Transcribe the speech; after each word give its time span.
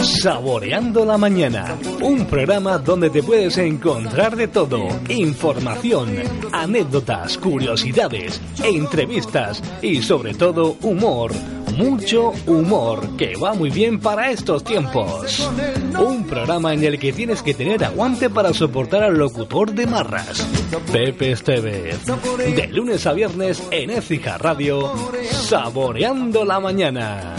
Saboreando 0.00 1.04
la 1.04 1.18
mañana, 1.18 1.76
un 2.00 2.26
programa 2.26 2.78
donde 2.78 3.10
te 3.10 3.22
puedes 3.22 3.56
encontrar 3.58 4.36
de 4.36 4.48
todo, 4.48 4.88
información, 5.08 6.14
anécdotas, 6.52 7.38
curiosidades, 7.38 8.40
entrevistas 8.64 9.62
y 9.82 10.02
sobre 10.02 10.34
todo 10.34 10.76
humor, 10.82 11.32
mucho 11.76 12.32
humor 12.46 13.16
que 13.16 13.36
va 13.36 13.54
muy 13.54 13.70
bien 13.70 14.00
para 14.00 14.30
estos 14.30 14.64
tiempos. 14.64 15.48
Un 15.98 16.24
programa 16.26 16.74
en 16.74 16.84
el 16.84 16.98
que 16.98 17.12
tienes 17.12 17.42
que 17.42 17.54
tener 17.54 17.84
aguante 17.84 18.30
para 18.30 18.52
soportar 18.52 19.04
al 19.04 19.18
locutor 19.18 19.72
de 19.72 19.86
marras, 19.86 20.46
Pepe 20.90 21.32
Estevez. 21.32 22.04
De 22.04 22.66
lunes 22.68 23.06
a 23.06 23.12
viernes 23.12 23.62
en 23.70 23.90
Écija 23.90 24.38
Radio, 24.38 24.92
Saboreando 25.30 26.44
la 26.44 26.58
mañana. 26.58 27.36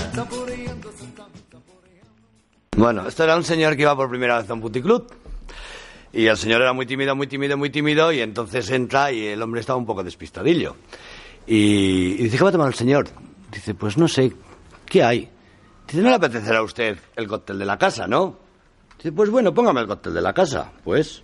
Bueno, 2.79 3.05
esto 3.05 3.25
era 3.25 3.35
un 3.35 3.43
señor 3.43 3.75
que 3.75 3.81
iba 3.81 3.93
por 3.93 4.09
primera 4.09 4.39
vez 4.39 4.49
a 4.49 4.53
un 4.53 4.61
puticlub. 4.61 5.05
Y 6.13 6.27
el 6.27 6.37
señor 6.37 6.61
era 6.61 6.71
muy 6.71 6.85
tímido, 6.85 7.13
muy 7.13 7.27
tímido, 7.27 7.57
muy 7.57 7.69
tímido, 7.69 8.13
y 8.13 8.21
entonces 8.21 8.69
entra 8.71 9.11
y 9.11 9.27
el 9.27 9.41
hombre 9.41 9.59
estaba 9.59 9.77
un 9.77 9.85
poco 9.85 10.01
despistadillo. 10.01 10.77
Y, 11.45 12.13
y 12.13 12.23
dice, 12.23 12.37
¿qué 12.37 12.43
va 12.45 12.51
a 12.51 12.53
tomar 12.53 12.69
el 12.69 12.75
señor? 12.75 13.09
Dice, 13.51 13.75
pues 13.75 13.97
no 13.97 14.07
sé, 14.07 14.31
¿qué 14.85 15.03
hay? 15.03 15.29
Dice, 15.87 16.01
¿no 16.01 16.07
le 16.07 16.15
apetecerá 16.15 16.59
a 16.59 16.63
usted 16.63 16.97
el 17.17 17.27
cóctel 17.27 17.59
de 17.59 17.65
la 17.65 17.77
casa, 17.77 18.07
no? 18.07 18.37
Dice, 18.95 19.11
pues 19.11 19.29
bueno, 19.29 19.53
póngame 19.53 19.81
el 19.81 19.87
cóctel 19.87 20.13
de 20.13 20.21
la 20.21 20.31
casa, 20.31 20.71
pues. 20.85 21.21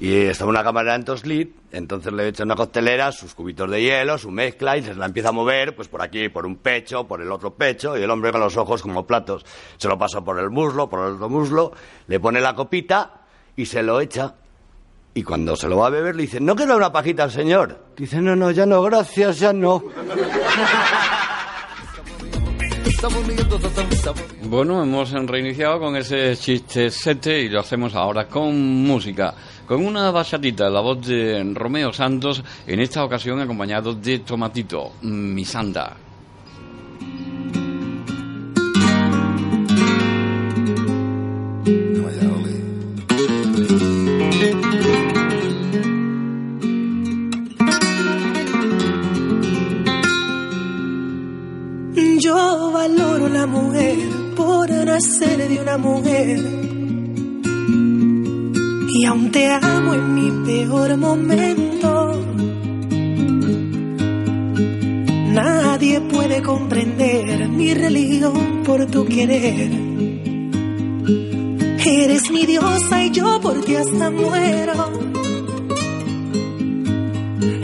Y 0.00 0.16
estaba 0.16 0.48
una 0.48 0.64
cámara 0.64 0.94
en 0.94 1.04
Toslit, 1.04 1.54
entonces 1.72 2.10
le 2.10 2.26
echa 2.26 2.42
una 2.42 2.56
coctelera, 2.56 3.12
sus 3.12 3.34
cubitos 3.34 3.70
de 3.70 3.82
hielo, 3.82 4.16
su 4.16 4.30
mezcla, 4.30 4.78
y 4.78 4.82
se 4.82 4.94
la 4.94 5.04
empieza 5.04 5.28
a 5.28 5.32
mover, 5.32 5.76
pues 5.76 5.88
por 5.88 6.00
aquí, 6.00 6.30
por 6.30 6.46
un 6.46 6.56
pecho, 6.56 7.06
por 7.06 7.20
el 7.20 7.30
otro 7.30 7.52
pecho, 7.52 7.98
y 7.98 8.02
el 8.02 8.10
hombre 8.10 8.32
con 8.32 8.40
los 8.40 8.56
ojos 8.56 8.80
como 8.80 9.06
platos. 9.06 9.44
Se 9.76 9.88
lo 9.88 9.98
pasa 9.98 10.22
por 10.22 10.38
el 10.38 10.48
muslo, 10.48 10.88
por 10.88 11.06
el 11.06 11.14
otro 11.16 11.28
muslo, 11.28 11.72
le 12.06 12.18
pone 12.18 12.40
la 12.40 12.54
copita 12.54 13.20
y 13.56 13.66
se 13.66 13.82
lo 13.82 14.00
echa. 14.00 14.36
Y 15.12 15.22
cuando 15.22 15.54
se 15.54 15.68
lo 15.68 15.76
va 15.76 15.88
a 15.88 15.90
beber 15.90 16.16
le 16.16 16.22
dice, 16.22 16.40
¿no 16.40 16.56
queda 16.56 16.76
una 16.76 16.90
pajita 16.90 17.24
al 17.24 17.30
señor? 17.30 17.78
Dice, 17.94 18.22
no, 18.22 18.34
no, 18.34 18.50
ya 18.52 18.64
no, 18.64 18.80
gracias, 18.80 19.38
ya 19.38 19.52
no. 19.52 19.84
Bueno, 24.42 24.82
hemos 24.82 25.10
reiniciado 25.10 25.80
con 25.80 25.96
ese 25.96 26.36
chiste 26.36 26.90
sete 26.90 27.40
y 27.40 27.48
lo 27.48 27.60
hacemos 27.60 27.94
ahora 27.94 28.26
con 28.26 28.54
música, 28.84 29.34
con 29.66 29.86
una 29.86 30.10
bachatita, 30.10 30.68
la 30.68 30.80
voz 30.80 31.06
de 31.06 31.42
Romeo 31.54 31.92
Santos, 31.94 32.42
en 32.66 32.80
esta 32.80 33.02
ocasión 33.02 33.40
acompañado 33.40 33.94
de 33.94 34.18
Tomatito, 34.18 34.92
Misanda. 35.02 36.09
Nacer 55.20 55.48
de 55.48 55.60
una 55.60 55.78
mujer. 55.78 56.38
Y 58.92 59.04
aún 59.04 59.30
te 59.30 59.46
amo 59.48 59.94
en 59.94 60.14
mi 60.14 60.30
peor 60.46 60.96
momento. 60.96 62.12
Nadie 65.32 66.00
puede 66.00 66.42
comprender 66.42 67.48
mi 67.48 67.74
religión 67.74 68.62
por 68.64 68.86
tu 68.86 69.04
querer. 69.06 69.70
Eres 71.84 72.30
mi 72.30 72.46
diosa 72.46 73.04
y 73.04 73.10
yo 73.10 73.40
por 73.40 73.60
ti 73.64 73.76
hasta 73.76 74.10
muero. 74.10 74.92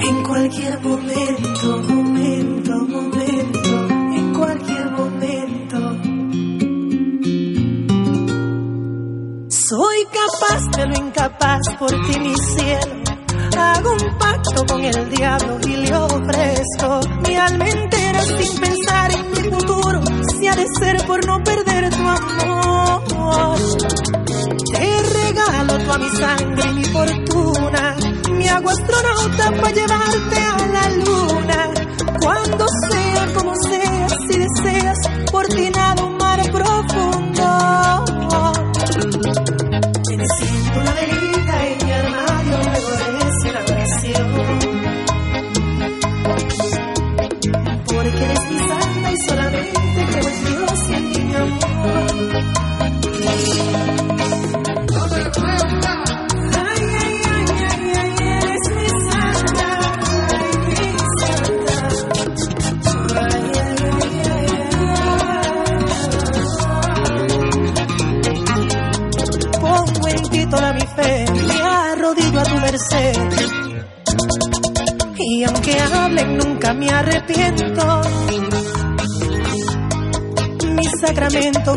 En 0.09 0.23
cualquier 0.25 0.81
momento, 0.81 1.96
de 10.77 10.87
lo 10.87 10.95
incapaz 10.95 11.61
por 11.79 11.91
ti, 11.91 12.21
mi 12.21 12.35
cielo. 12.37 13.03
Hago 13.59 13.93
un 13.93 14.19
pacto 14.19 14.67
con 14.67 14.85
el 14.85 15.09
diablo 15.11 15.59
y 15.67 15.77
le 15.77 15.97
ofrezco 15.97 17.01
mi 17.27 17.35
alma 17.37 17.67
entera 17.67 18.21
sin 18.21 18.61
pensar 18.61 19.11
en 19.13 19.31
mi 19.31 19.51
futuro. 19.51 20.03
Si 20.39 20.47
ha 20.47 20.55
de 20.55 20.67
ser 20.79 21.07
por 21.07 21.25
no 21.27 21.43
perder 21.43 21.89
tu 21.91 22.03
amor. 22.03 23.59
Te 24.73 25.03
regalo 25.25 25.79
toda 25.85 25.99
mi 25.99 26.11
sangre 26.11 26.71
y 26.71 26.75
mi 26.75 26.85
fortuna. 26.85 27.97
Mi 28.33 28.49
agua 28.49 28.73
astronauta 28.73 29.63
para 29.63 29.71
llevarte 29.71 30.46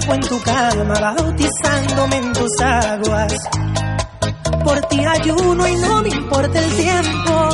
fue 0.05 0.15
en 0.15 0.21
tu 0.21 0.41
cama, 0.41 0.93
bautizándome 1.17 2.17
en 2.17 2.33
tus 2.33 2.61
aguas. 2.61 3.33
Por 4.63 4.79
ti 4.81 5.03
ayuno 5.05 5.67
y 5.67 5.75
no 5.75 6.01
me 6.01 6.09
importa 6.09 6.59
el 6.59 6.75
tiempo. 6.75 7.49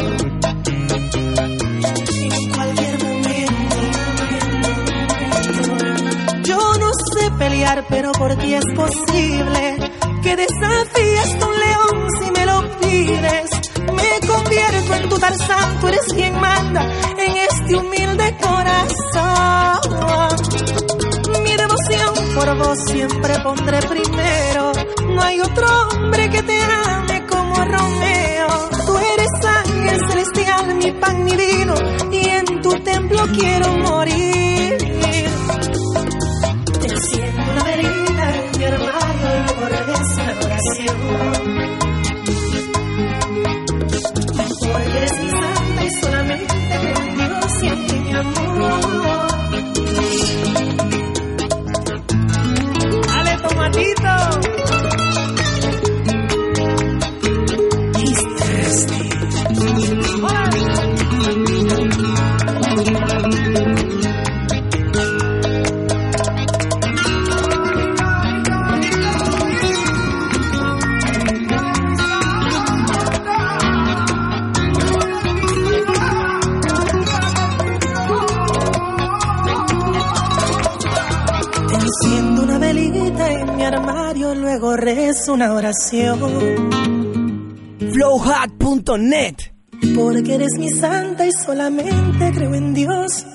En 2.36 2.52
cualquier 2.52 3.04
momento. 3.04 3.76
Yo 6.44 6.58
no 6.80 6.92
sé 7.14 7.32
pelear, 7.40 7.86
pero 7.90 8.12
por 8.12 8.36
ti 8.36 8.54
es 8.54 8.66
posible 8.76 9.78
que 10.22 10.36
desafíes 10.36 11.36
a 11.42 11.48
un 11.48 11.60
león 11.60 12.08
si 12.20 12.32
me 12.32 12.46
lo 12.46 12.80
pides. 12.80 13.50
Me 13.94 14.28
convierto 14.28 14.94
en 14.94 15.10
tu 15.10 15.18
Tarzán, 15.18 15.80
tú 15.80 15.88
eres 15.88 16.06
quien 16.14 16.40
manda 16.40 16.84
en 17.18 17.36
este 17.38 17.76
humilde 17.76 18.38
corazón. 18.42 19.35
Siempre 22.88 23.34
pondré 23.44 23.80
primero. 23.80 24.72
No 25.14 25.22
hay 25.22 25.40
otro 25.42 25.68
hombre 25.90 26.30
que 26.30 26.42
te 26.44 26.60
ame 26.62 27.26
como 27.28 27.56
Romeo. 27.56 28.70
Tú 28.86 28.98
eres 28.98 29.30
ángel 29.46 29.98
celestial, 30.10 30.76
mi 30.76 30.92
pan, 30.94 31.24
mi 31.24 31.36
vino, 31.36 31.74
y 32.12 32.30
en 32.30 32.62
tu 32.62 32.70
templo 32.80 33.24
quiero 33.34 33.75
una 85.28 85.54
oración. 85.54 86.20
Flowhack.net 87.94 89.36
Porque 89.96 90.36
eres 90.36 90.58
mi 90.58 90.70
santa 90.70 91.26
y 91.26 91.32
solamente 91.32 92.32
creo 92.34 92.54
en 92.54 92.74
Dios. 92.74 93.26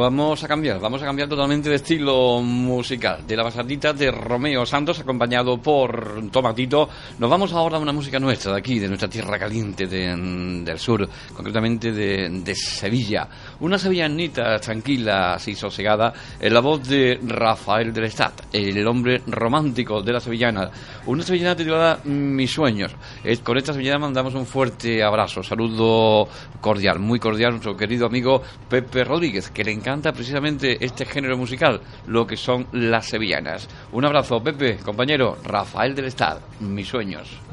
Vamos 0.00 0.42
a 0.42 0.48
cambiar, 0.48 0.80
vamos 0.80 1.02
a 1.02 1.04
cambiar 1.04 1.28
totalmente 1.28 1.68
de 1.68 1.74
estilo 1.76 2.40
musical. 2.40 3.26
De 3.26 3.36
la 3.36 3.42
basadita 3.42 3.92
de 3.92 4.10
Romeo 4.10 4.64
Santos, 4.64 4.98
acompañado 4.98 5.58
por 5.58 6.30
Tomatito, 6.30 6.88
nos 7.18 7.28
vamos 7.28 7.52
ahora 7.52 7.76
a 7.76 7.80
una 7.80 7.92
música 7.92 8.18
nuestra, 8.18 8.52
de 8.52 8.58
aquí, 8.60 8.78
de 8.78 8.88
nuestra 8.88 9.10
tierra 9.10 9.38
caliente 9.38 9.86
del 9.86 10.78
sur, 10.78 11.06
concretamente 11.34 11.92
de, 11.92 12.54
Sevilla. 12.54 13.28
Una 13.60 13.76
sevillanita 13.76 14.58
tranquila 14.58 15.36
y 15.46 15.54
sosegada, 15.54 16.12
en 16.40 16.54
la 16.54 16.60
voz 16.60 16.88
de 16.88 17.18
Rafael 17.22 17.92
del 17.92 18.04
Estat, 18.04 18.46
el 18.52 18.86
hombre 18.86 19.20
romántico 19.26 20.00
de 20.00 20.12
la 20.14 20.20
sevillana. 20.20 20.70
Una 21.06 21.22
sevillana 21.22 21.54
titulada 21.54 22.00
Mis 22.04 22.50
sueños. 22.50 22.96
Con 23.44 23.58
esta 23.58 23.74
sevillana 23.74 23.98
mandamos 23.98 24.34
un 24.34 24.46
fuerte 24.46 25.02
abrazo, 25.02 25.42
saludo 25.42 26.26
cordial, 26.60 27.00
muy 27.00 27.18
cordial 27.18 27.48
a 27.48 27.52
nuestro 27.52 27.76
querido 27.76 28.06
amigo 28.06 28.42
Pepe 28.68 29.04
Rodríguez, 29.04 29.50
que 29.50 29.62
le 29.62 29.72
encanta 29.72 29.90
canta 29.90 30.12
precisamente 30.12 30.84
este 30.84 31.04
género 31.04 31.36
musical, 31.36 31.80
lo 32.06 32.24
que 32.24 32.36
son 32.36 32.68
las 32.70 33.06
sevillanas. 33.06 33.68
Un 33.90 34.04
abrazo, 34.04 34.40
Pepe, 34.40 34.76
compañero, 34.76 35.36
Rafael 35.42 35.96
del 35.96 36.04
Estado, 36.04 36.40
mis 36.60 36.86
sueños. 36.86 37.49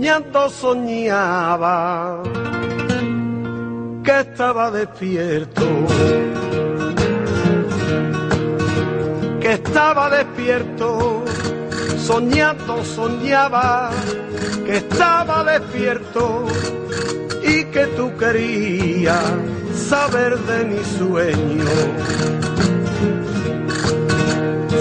Soñando 0.00 0.48
soñaba 0.48 2.22
que 4.02 4.20
estaba 4.20 4.70
despierto, 4.70 5.66
que 9.42 9.52
estaba 9.52 10.08
despierto, 10.08 11.22
soñando 11.98 12.82
soñaba, 12.82 13.90
que 14.64 14.78
estaba 14.78 15.44
despierto 15.44 16.46
y 17.42 17.64
que 17.64 17.84
tú 17.88 18.10
querías 18.16 19.22
saber 19.90 20.38
de 20.38 20.64
mi 20.64 20.82
sueño, 20.98 21.72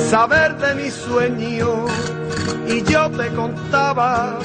saber 0.10 0.56
de 0.60 0.76
mi 0.76 0.90
sueño 0.90 1.88
y 2.70 2.84
yo 2.84 3.10
te 3.12 3.28
contaba 3.36 4.40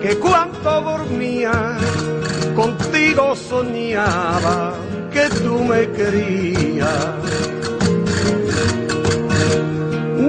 que 0.00 0.16
cuando 0.18 0.80
dormía 0.80 1.76
contigo 2.54 3.34
soñaba 3.36 4.74
que 5.12 5.28
tú 5.42 5.62
me 5.64 5.90
querías. 5.92 6.88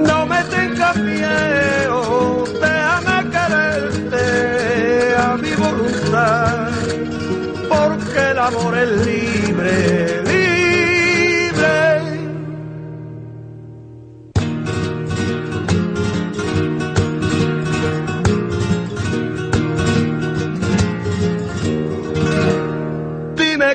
No 0.08 0.26
me 0.26 0.42
tengas 0.44 0.96
miedo, 0.96 2.44
déjame 2.60 3.30
quererte 3.34 5.16
a 5.16 5.36
mi 5.36 5.52
voluntad, 5.54 6.68
porque 7.68 8.30
el 8.30 8.38
amor 8.38 8.78
es 8.78 8.90
libre 9.06 9.15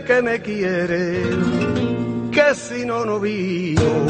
que 0.03 0.21
me 0.21 0.41
quiere, 0.41 1.23
que 2.31 2.55
si 2.55 2.85
no, 2.85 3.05
no 3.05 3.19
vivo. 3.19 4.07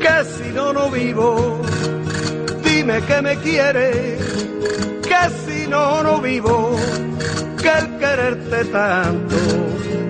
Que 0.00 0.24
si 0.24 0.52
no, 0.52 0.72
no 0.72 0.90
vivo. 0.90 1.62
Dime 2.62 3.00
que 3.02 3.22
me 3.22 3.36
quiere, 3.36 4.18
que 5.02 5.22
si 5.44 5.66
no, 5.66 6.02
no 6.02 6.20
vivo. 6.20 6.76
Que 7.62 7.70
el 7.78 7.98
quererte 7.98 8.64
tanto 8.66 9.36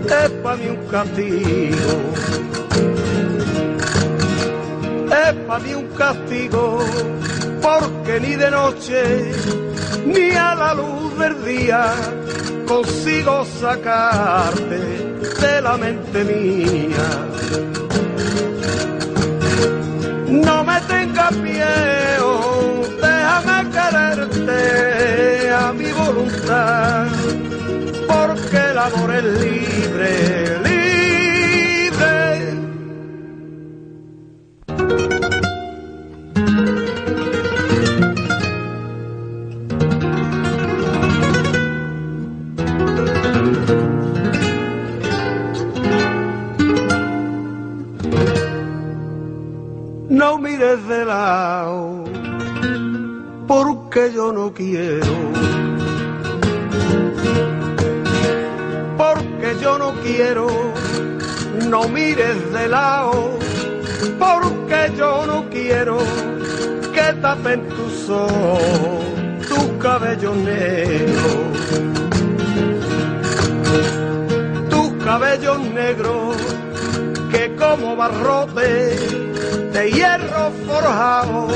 es 0.06 0.30
para 0.42 0.56
mí 0.56 0.68
un 0.68 0.86
castigo. 0.88 1.94
Es 5.26 5.34
para 5.46 5.64
mí 5.64 5.74
un 5.74 5.88
castigo, 5.88 6.78
porque 7.62 8.20
ni 8.20 8.34
de 8.36 8.50
noche 8.50 9.67
ni 10.06 10.30
a 10.30 10.54
la 10.54 10.74
luz 10.74 11.18
del 11.18 11.44
día 11.44 11.94
consigo 12.66 13.44
sacarte 13.44 14.78
de 15.40 15.62
la 15.62 15.76
mente 15.76 16.24
mía. 16.24 17.08
No 20.28 20.64
me 20.64 20.80
tengas 20.82 21.32
miedo, 21.36 22.30
déjame 23.00 23.70
quererte 23.70 25.50
a 25.50 25.72
mi 25.72 25.90
voluntad, 25.92 27.06
porque 28.06 28.58
el 28.70 28.78
amor 28.78 29.14
es 29.14 29.24
libre, 29.24 30.58
de 50.58 51.04
lado, 51.04 52.02
porque 53.46 54.12
yo 54.12 54.32
no 54.32 54.52
quiero. 54.52 55.06
Porque 58.96 59.56
yo 59.62 59.78
no 59.78 59.92
quiero, 60.02 60.48
no 61.68 61.88
mires 61.88 62.52
de 62.52 62.68
lado, 62.68 63.38
porque 64.18 64.92
yo 64.96 65.26
no 65.26 65.48
quiero 65.48 65.98
que 66.92 67.12
tapen 67.22 67.68
tus 67.68 68.10
ojos, 68.10 69.04
tus 69.48 69.64
cabellos 69.80 70.36
negros. 70.38 71.36
Cabellos 75.04 75.60
negros 75.60 76.36
que 77.30 77.56
como 77.56 77.96
barrote 77.96 79.27
de 79.78 79.92
hierro 79.92 80.50
forjado 80.66 81.46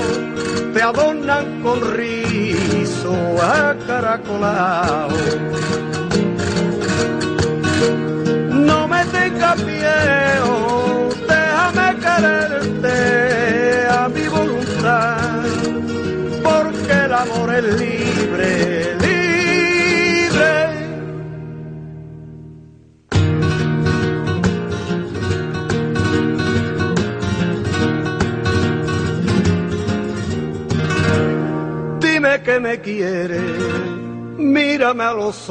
te 0.72 0.80
adornan 0.80 1.60
con 1.62 1.80
rizo 1.96 3.14
acaracolado. 3.42 5.16
No 8.50 8.86
me 8.86 9.04
tengas 9.06 9.58
miedo, 9.64 11.08
déjame 11.34 11.86
quererte 12.04 12.96
a 13.90 14.08
mi 14.08 14.28
voluntad, 14.28 15.42
porque 16.44 16.92
el 17.06 17.12
amor 17.12 17.54
es 17.54 17.64
libre 17.80 18.81
que 32.42 32.60
me 32.60 32.80
quieres, 32.80 33.42
mírame 34.36 35.04
a 35.04 35.12
los. 35.12 35.48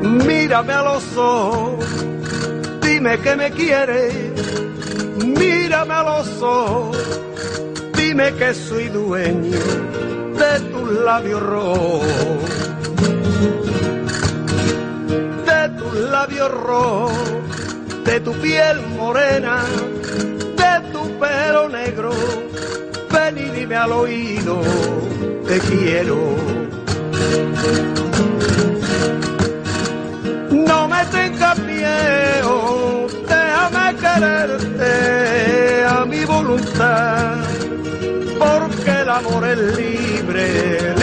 Mírame 0.00 0.72
a 0.72 0.82
los 0.82 1.16
ojos, 1.16 1.84
dime 2.80 3.18
que 3.18 3.36
me 3.36 3.50
quieres, 3.50 4.14
mírame 5.24 5.94
a 5.94 6.02
los 6.02 6.42
ojos, 6.42 7.20
dime 7.94 8.32
que 8.34 8.54
soy 8.54 8.88
dueño 8.88 9.58
de 10.38 10.60
tus 10.70 10.92
labios 11.04 11.42
rojos, 11.42 12.06
de 15.46 15.68
tus 15.78 15.94
labios 16.10 16.50
rojos, 16.50 17.12
de 18.04 18.20
tu 18.20 18.32
piel 18.34 18.80
morena, 18.96 19.64
de 20.56 20.92
tu 20.92 21.18
pelo 21.18 21.68
negro, 21.68 22.10
ven 23.32 23.54
dime 23.54 23.76
al 23.76 23.92
oído, 23.92 24.60
te 25.46 25.58
quiero. 25.60 26.16
No 30.50 30.88
me 30.88 31.04
tengas 31.06 31.58
miedo, 31.58 33.06
déjame 33.28 33.96
quererte 33.96 35.84
a 35.84 36.04
mi 36.04 36.24
voluntad, 36.24 37.36
porque 38.38 38.90
el 39.02 39.08
amor 39.08 39.46
es 39.46 39.58
libre. 39.76 40.97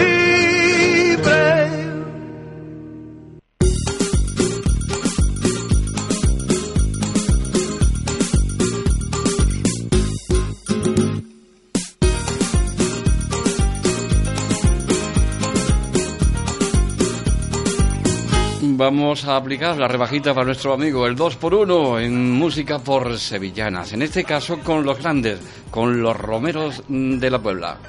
Vamos 18.86 19.26
a 19.26 19.36
aplicar 19.36 19.76
la 19.78 19.88
rebajita 19.88 20.36
para 20.36 20.46
nuestro 20.46 20.72
amigo, 20.72 21.08
el 21.08 21.16
2x1 21.16 22.04
en 22.04 22.34
música 22.34 22.78
por 22.78 23.18
sevillanas. 23.18 23.94
En 23.94 24.04
este 24.04 24.24
caso 24.24 24.60
con 24.60 24.86
los 24.86 25.00
grandes, 25.00 25.40
con 25.72 26.04
los 26.04 26.16
romeros 26.16 26.84
de 26.88 27.32
la 27.32 27.40
Puebla. 27.40 27.80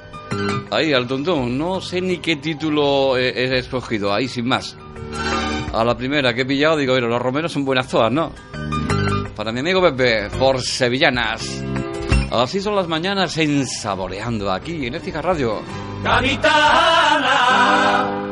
Ahí, 0.71 0.95
al 0.95 1.07
tontón, 1.07 1.59
no 1.59 1.83
sé 1.83 2.01
ni 2.01 2.17
qué 2.17 2.37
título 2.37 3.19
he, 3.19 3.59
escogido, 3.59 4.11
ahí 4.11 4.27
sin 4.27 4.49
más. 4.49 4.75
A 5.75 5.85
la 5.85 5.95
primera 5.95 6.33
que 6.33 6.41
he 6.41 6.47
pillado 6.47 6.79
digo, 6.79 6.95
bueno, 6.95 7.09
los 7.09 7.21
romeros 7.21 7.53
son 7.53 7.67
buenas 7.67 7.89
todas, 7.89 8.11
¿no? 8.11 8.33
Para 9.37 9.53
mi 9.53 9.61
amigo 9.61 9.83
Pepe, 9.83 10.31
por 10.39 10.63
sevillanas. 10.63 11.63
Así 12.31 12.59
son 12.59 12.75
las 12.75 12.89
mañanas 12.89 13.37
en 13.37 13.67
Saboreando, 13.67 14.51
aquí 14.51 14.87
en 14.87 14.95
Ética 14.95 15.21
Radio. 15.21 15.61
Gaditana, 16.03 17.29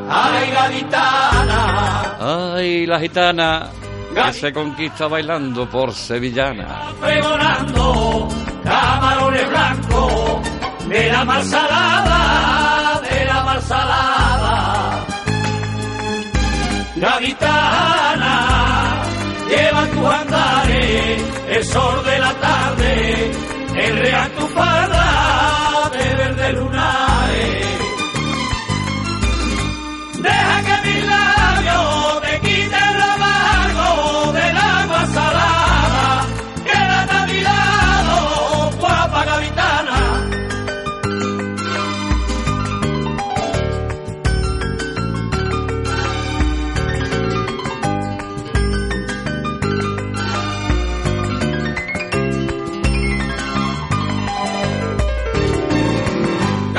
ay 0.09 0.49
gaditana, 0.49 2.04
Ay, 2.19 2.85
la 2.85 2.99
gitana 2.99 3.69
que 4.13 4.33
se 4.33 4.53
conquista 4.53 5.07
bailando 5.07 5.69
por 5.69 5.93
sevillana. 5.93 6.93
pregonando 7.01 8.27
camarones 8.63 9.49
blancos 9.49 10.49
de 10.87 11.11
la 11.11 11.25
mar 11.25 11.43
salada, 11.43 13.01
de 13.01 13.25
la 13.25 13.43
mar 13.43 13.61
salada. 13.61 15.05
Gaditana, 16.95 18.35
lleva 19.49 19.85
tus 19.87 20.05
andares, 20.05 21.23
el 21.49 21.65
sol 21.65 22.03
de 22.05 22.19
la 22.19 22.33
tarde, 22.33 23.31
el 23.75 23.97
real 23.97 24.31
tu 24.31 24.47
farda 24.47 25.89
de 25.91 26.15
verde 26.15 26.53
lunares. 26.53 27.65
Deja 30.19 30.61
que 30.63 30.74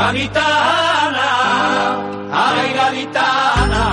Gaditana, 0.07 1.31
ay 2.31 2.73
gaditana, 2.79 3.85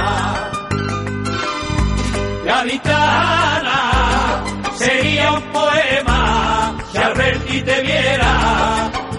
gaditana, 2.46 3.77
sería 4.75 5.32
un 5.32 5.41
poema 5.58 6.75
si 6.91 6.98
al 7.00 7.13
verte 7.15 7.62
te 7.63 7.82
viera, 7.82 8.32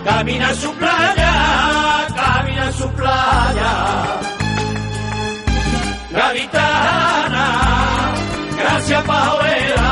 camina 0.04 0.50
en 0.50 0.56
su 0.56 0.72
playa, 0.74 1.34
camina 2.14 2.66
en 2.66 2.72
su 2.74 2.88
playa. 2.92 3.72
Gaditana, 6.12 7.46
gracias 8.56 9.02
pajorera, 9.02 9.90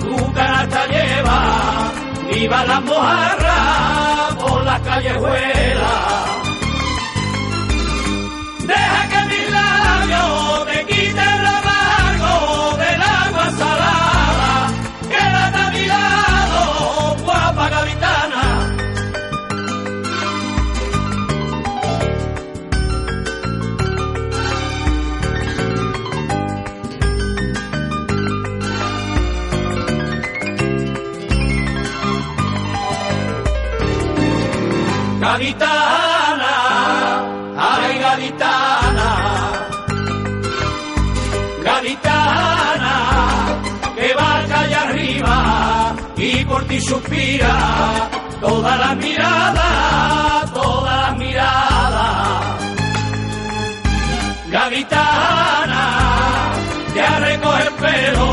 tu 0.00 0.32
canasta 0.34 0.86
lleva, 0.88 1.40
viva 2.30 2.64
la 2.66 2.80
mojarra 2.80 4.28
por 4.38 4.62
las 4.64 4.80
callejuelas. 4.82 5.57
Gaditana, 35.28 36.54
ay 37.54 37.98
gaditana, 38.04 39.08
gaditana, 41.66 42.94
que 43.94 44.08
va 44.14 44.30
allá 44.38 44.80
arriba 44.88 45.36
y 46.16 46.44
por 46.46 46.64
ti 46.64 46.80
suspira 46.80 47.54
toda 48.40 48.74
la 48.78 48.94
mirada, 48.94 49.68
toda 50.54 50.96
la 51.02 51.10
mirada. 51.20 52.06
Gaditana, 54.50 55.84
ya 56.96 57.18
recoge 57.18 57.62
el 57.64 57.72
pelo, 57.84 58.28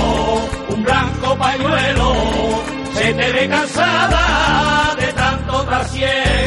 un 0.70 0.84
blanco 0.86 1.36
pañuelo, 1.36 2.14
se 2.94 3.14
te 3.14 3.32
ve 3.34 3.50
cansada 3.50 4.96
de 4.98 5.08
tanto 5.12 5.64
trasiego. 5.66 6.45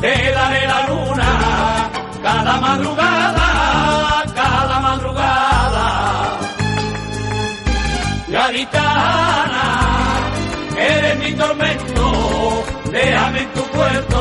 Te 0.00 0.32
daré 0.32 0.66
la 0.66 0.86
luna, 0.88 1.90
cada 2.22 2.60
madrugada, 2.60 4.24
cada 4.34 4.80
madrugada. 4.80 6.38
Gaditana, 8.28 9.64
eres 10.76 11.18
mi 11.18 11.32
tormento, 11.34 12.64
déjame 12.90 13.40
en 13.40 13.52
tu 13.52 13.62
puerto, 13.76 14.18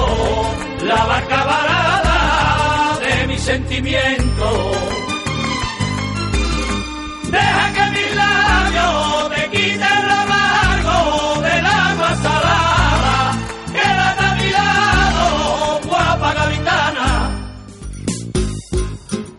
la 0.83 1.05
barca 1.05 1.43
varada 1.43 2.99
de 2.99 3.27
mi 3.27 3.37
sentimiento. 3.37 5.04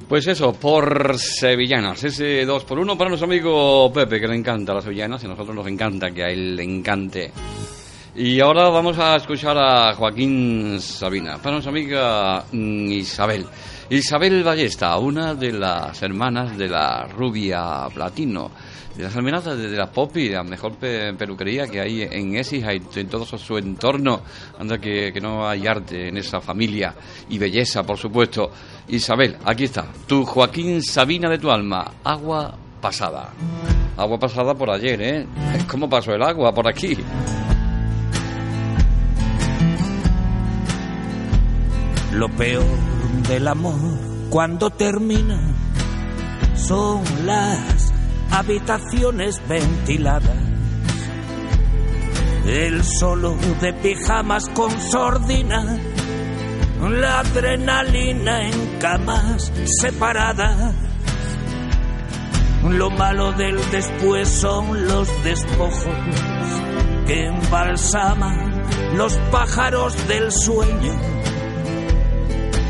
Pues 0.09 0.27
eso, 0.29 0.53
por 0.53 1.19
sevillanas, 1.19 2.05
ese 2.05 2.45
2 2.45 2.65
por 2.65 2.79
1 2.79 2.97
para 2.97 3.11
nuestro 3.11 3.27
amigo 3.27 3.93
Pepe, 3.93 4.21
que 4.21 4.29
le 4.29 4.37
encanta 4.37 4.73
las 4.73 4.85
sevillanas 4.85 5.21
y 5.23 5.27
a 5.27 5.31
nosotros 5.31 5.55
nos 5.57 5.67
encanta 5.67 6.13
que 6.13 6.23
a 6.23 6.29
él 6.29 6.55
le 6.55 6.63
encante. 6.63 7.33
Y 8.15 8.41
ahora 8.41 8.69
vamos 8.71 8.97
a 8.99 9.17
escuchar 9.17 9.59
a 9.59 9.93
Joaquín 9.95 10.81
Sabina, 10.81 11.39
para 11.39 11.53
nuestra 11.53 11.71
amiga 11.73 12.45
mm, 12.53 12.93
Isabel. 12.93 13.47
Isabel 13.91 14.43
Ballesta, 14.45 14.97
una 14.99 15.35
de 15.35 15.53
las 15.53 16.01
hermanas 16.03 16.57
de 16.57 16.69
la 16.69 17.07
rubia 17.09 17.89
platino, 17.93 18.51
de 18.97 19.03
las 19.03 19.15
hermanas 19.15 19.45
de, 19.45 19.69
la 19.77 19.91
pop 19.91 20.17
y 20.17 20.31
la 20.31 20.43
mejor 20.43 20.77
pe- 20.77 21.13
peluquería 21.15 21.67
que 21.67 21.81
hay 21.81 22.03
en 22.03 22.37
Écija 22.37 22.73
y 22.73 22.81
en 22.95 23.09
todo 23.09 23.27
su, 23.27 23.59
entorno. 23.59 24.23
Anda 24.59 24.79
que 24.79 25.13
no 25.21 25.47
hay 25.47 25.67
arte 25.67 26.09
en 26.09 26.17
esa 26.17 26.41
familia 26.41 26.95
y 27.29 27.39
belleza, 27.39 27.83
por 27.83 27.99
supuesto. 27.99 28.51
Isabel, 28.89 29.37
aquí 29.45 29.65
está, 29.65 29.87
tu 30.07 30.25
Joaquín 30.25 30.83
Sabina 30.83 31.29
de 31.29 31.39
tu 31.39 31.51
alma, 31.51 31.93
agua 32.05 32.55
pasada. 32.81 33.33
Agua 33.97 34.19
pasada 34.19 34.55
por 34.55 34.71
ayer, 34.71 35.01
¿eh? 35.03 35.27
¿Cómo 35.69 35.89
pasó 35.89 36.13
el 36.13 36.23
agua 36.23 36.55
por 36.55 36.69
aquí? 36.69 36.97
Lo 42.13 42.29
peor 42.29 42.65
del 43.29 43.49
amor 43.49 43.81
cuando 44.31 44.71
termina 44.71 45.41
son 46.55 47.03
las 47.25 47.93
habitaciones 48.31 49.41
ventiladas. 49.49 50.37
El 52.47 52.85
solo 52.85 53.37
de 53.61 53.73
pijamas 53.73 54.49
con 54.51 54.71
sordina, 54.81 55.79
la 56.81 57.21
adrenalina 57.21 58.49
en 58.49 58.79
camas 58.79 59.53
separadas. 59.81 60.75
Lo 62.69 62.91
malo 62.91 63.33
del 63.33 63.59
después 63.71 64.29
son 64.29 64.87
los 64.89 65.09
despojos 65.25 65.95
que 67.07 67.27
embalsaman 67.27 68.63
los 68.97 69.15
pájaros 69.31 70.09
del 70.09 70.33
sueño 70.33 71.17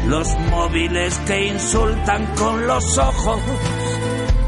los 0.09 0.29
móviles 0.51 1.19
que 1.27 1.47
insultan 1.49 2.27
con 2.37 2.67
los 2.67 2.99
ojos, 2.99 3.41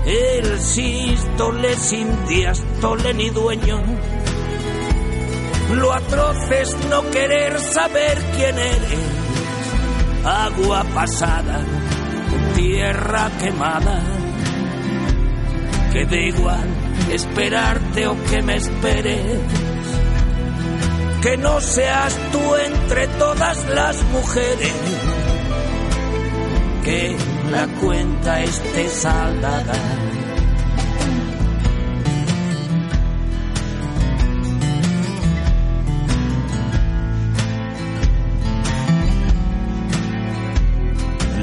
el 0.07 0.61
sístole 0.61 1.75
sin 1.77 2.27
diástole 2.27 3.15
ni 3.15 3.31
dueño. 3.31 3.83
Lo 5.75 5.93
atroz 5.93 6.50
es 6.50 6.77
no 6.88 7.11
querer 7.11 7.59
saber 7.61 8.19
quién 8.37 8.59
eres, 8.59 9.18
agua 10.25 10.85
pasada, 10.95 11.65
tierra 12.55 13.31
quemada, 13.41 14.03
que 15.93 16.05
da 16.05 16.17
igual 16.17 16.69
esperarte 17.13 18.07
o 18.07 18.17
que 18.25 18.43
me 18.43 18.57
esperes. 18.57 19.41
Que 21.23 21.37
no 21.37 21.61
seas 21.61 22.17
tú 22.31 22.57
entre 22.57 23.09
todas 23.09 23.69
las 23.75 24.03
mujeres 24.05 24.73
que 26.85 27.17
la 27.51 27.67
cuenta 27.81 28.41
esté 28.43 28.89
saldada. 28.89 30.08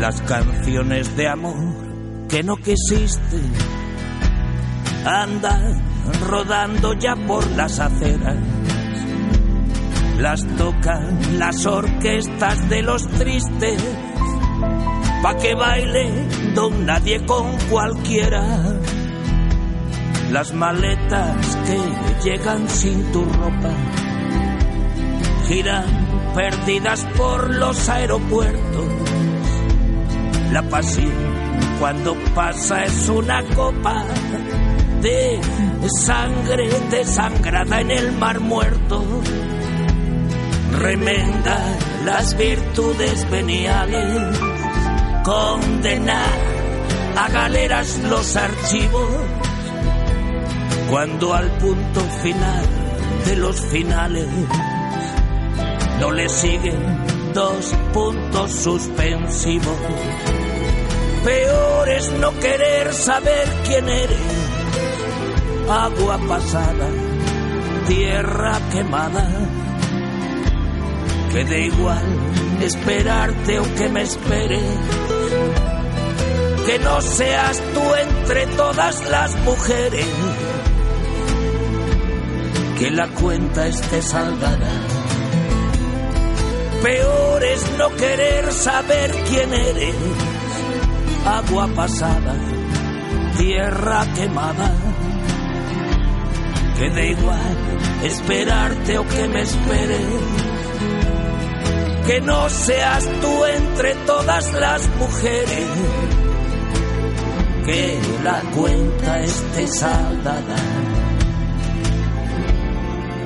Las 0.06 0.22
canciones 0.22 1.18
de 1.18 1.28
amor 1.28 1.58
que 2.30 2.44
no 2.44 2.58
quisiste 2.58 3.42
andan 5.04 5.82
rodando 6.30 6.94
ya 6.94 7.16
por 7.16 7.44
las 7.54 7.80
aceras. 7.80 8.38
Las 10.20 10.46
tocan 10.58 11.40
las 11.40 11.66
orquestas 11.66 12.70
de 12.70 12.84
los 12.84 13.08
tristes 13.18 13.82
pa' 15.24 15.38
que 15.38 15.56
baile 15.56 16.28
don 16.54 16.86
nadie 16.86 17.26
con 17.26 17.58
cualquiera. 17.72 18.62
Las 20.30 20.54
maletas 20.54 21.58
que 21.66 22.30
llegan 22.30 22.70
sin 22.70 23.12
tu 23.12 23.26
ropa 23.26 23.74
giran 25.48 25.86
perdidas 26.36 27.04
por 27.18 27.56
los 27.56 27.90
aeropuertos. 27.90 29.05
La 30.52 30.62
pasión. 30.70 31.12
Cuando 31.80 32.16
pasa 32.34 32.86
es 32.86 33.10
una 33.10 33.44
copa 33.54 34.06
de 35.02 35.40
sangre 36.04 36.70
desangrada 36.90 37.82
en 37.82 37.92
el 37.92 38.12
mar 38.14 38.40
muerto. 38.40 39.04
Remenda 40.80 41.58
las 42.06 42.38
virtudes 42.38 43.30
veniales. 43.30 44.40
Condenar 45.24 46.40
a 47.18 47.30
galeras 47.30 48.00
los 48.10 48.36
archivos. 48.36 49.10
Cuando 50.90 51.34
al 51.34 51.50
punto 51.58 52.02
final 52.22 52.66
de 53.26 53.36
los 53.36 53.60
finales 53.60 54.28
no 56.00 56.12
le 56.12 56.30
siguen 56.30 57.25
dos 57.36 57.74
puntos 57.92 58.52
suspensivos. 58.52 59.78
Peor 61.26 61.90
es 61.90 62.12
no 62.14 62.32
querer 62.40 62.94
saber 62.94 63.48
quién 63.66 63.90
eres, 63.90 64.18
agua 65.70 66.18
pasada, 66.30 66.88
tierra 67.88 68.58
quemada, 68.72 69.28
que 71.34 71.44
da 71.44 71.58
igual 71.58 72.06
esperarte 72.62 73.60
o 73.60 73.76
que 73.76 73.90
me 73.90 74.02
esperes 74.04 74.64
que 76.66 76.80
no 76.80 77.02
seas 77.02 77.62
tú 77.74 77.82
entre 77.96 78.48
todas 78.56 79.10
las 79.10 79.36
mujeres, 79.44 80.08
que 82.80 82.92
la 82.92 83.08
cuenta 83.10 83.68
esté 83.68 84.02
saldada. 84.02 84.95
Peor 86.86 87.44
es 87.44 87.78
no 87.80 87.90
querer 87.96 88.54
saber 88.54 89.12
quién 89.28 89.52
eres, 89.52 89.96
agua 91.26 91.68
pasada, 91.76 92.36
tierra 93.40 94.06
quemada, 94.14 94.72
que 96.78 96.90
da 96.92 97.04
igual 97.04 97.58
esperarte 98.04 99.00
o 99.00 99.08
que 99.08 99.28
me 99.30 99.42
esperes. 99.42 100.06
Que 102.06 102.22
no 102.22 102.50
seas 102.50 103.04
tú 103.20 103.46
entre 103.46 103.96
todas 104.06 104.54
las 104.54 104.88
mujeres, 105.00 105.70
que 107.66 108.00
la 108.24 108.42
cuenta 108.56 109.22
esté 109.22 109.68
saldada, 109.70 110.56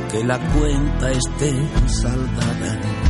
que 0.10 0.24
la 0.24 0.40
cuenta 0.40 1.12
esté 1.12 1.54
saldada. 1.88 3.09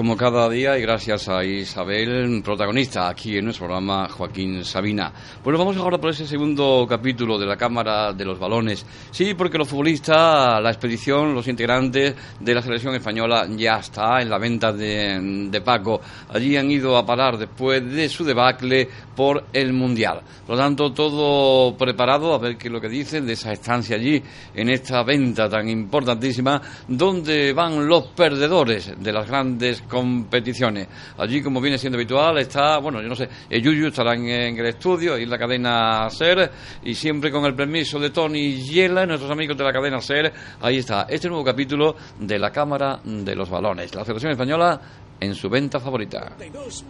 Como 0.00 0.16
cada 0.16 0.48
día 0.48 0.78
y 0.78 0.80
gracias 0.80 1.28
a 1.28 1.44
Isabel, 1.44 2.40
protagonista 2.42 3.06
aquí 3.06 3.36
en 3.36 3.44
nuestro 3.44 3.66
programa 3.66 4.08
Joaquín 4.08 4.64
Sabina. 4.64 5.12
Bueno, 5.44 5.58
vamos 5.58 5.76
ahora 5.76 5.98
por 5.98 6.08
ese 6.08 6.26
segundo 6.26 6.86
capítulo 6.88 7.38
de 7.38 7.44
la 7.44 7.58
Cámara 7.58 8.14
de 8.14 8.24
los 8.24 8.38
Balones. 8.38 8.86
Sí, 9.10 9.34
porque 9.34 9.58
los 9.58 9.68
futbolistas, 9.68 10.62
la 10.62 10.70
expedición, 10.70 11.34
los 11.34 11.46
integrantes 11.48 12.14
de 12.40 12.54
la 12.54 12.62
selección 12.62 12.94
española 12.94 13.46
ya 13.54 13.76
está 13.76 14.22
en 14.22 14.30
la 14.30 14.38
venta 14.38 14.72
de, 14.72 15.48
de 15.50 15.60
Paco. 15.60 16.00
Allí 16.30 16.56
han 16.56 16.70
ido 16.70 16.96
a 16.96 17.04
parar 17.04 17.36
después 17.36 17.84
de 17.84 18.08
su 18.08 18.24
debacle 18.24 18.88
por 19.14 19.48
el 19.52 19.74
Mundial. 19.74 20.22
Por 20.46 20.56
lo 20.56 20.62
tanto, 20.62 20.94
todo 20.94 21.76
preparado 21.76 22.32
a 22.32 22.38
ver 22.38 22.56
qué 22.56 22.68
es 22.68 22.72
lo 22.72 22.80
que 22.80 22.88
dicen 22.88 23.26
de 23.26 23.34
esa 23.34 23.52
estancia 23.52 23.96
allí 23.96 24.22
en 24.54 24.70
esta 24.70 25.02
venta 25.02 25.46
tan 25.46 25.68
importantísima 25.68 26.62
donde 26.88 27.52
van 27.52 27.86
los 27.86 28.06
perdedores 28.16 28.94
de 28.98 29.12
las 29.12 29.28
grandes 29.28 29.82
competiciones. 29.90 30.88
Allí, 31.18 31.42
como 31.42 31.60
viene 31.60 31.76
siendo 31.76 31.98
habitual, 31.98 32.38
está, 32.38 32.78
bueno, 32.78 33.02
yo 33.02 33.08
no 33.08 33.16
sé, 33.16 33.28
el 33.50 33.60
Yuyu 33.62 33.88
estará 33.88 34.14
en, 34.14 34.26
en 34.28 34.58
el 34.58 34.66
estudio 34.66 35.18
y 35.18 35.24
en 35.24 35.30
la 35.30 35.36
cadena 35.38 36.08
SER 36.08 36.50
y 36.84 36.94
siempre 36.94 37.30
con 37.30 37.44
el 37.44 37.54
permiso 37.54 37.98
de 37.98 38.10
Tony 38.10 38.62
Yela, 38.62 39.04
nuestros 39.04 39.30
amigos 39.30 39.58
de 39.58 39.64
la 39.64 39.72
cadena 39.72 40.00
SER, 40.00 40.32
ahí 40.62 40.78
está 40.78 41.06
este 41.08 41.28
nuevo 41.28 41.44
capítulo 41.44 41.96
de 42.18 42.38
la 42.38 42.50
Cámara 42.50 43.00
de 43.04 43.34
los 43.34 43.50
Balones. 43.50 43.94
La 43.94 44.04
selección 44.04 44.32
española 44.32 44.80
en 45.20 45.34
su 45.34 45.50
venta 45.50 45.78
favorita. 45.78 46.32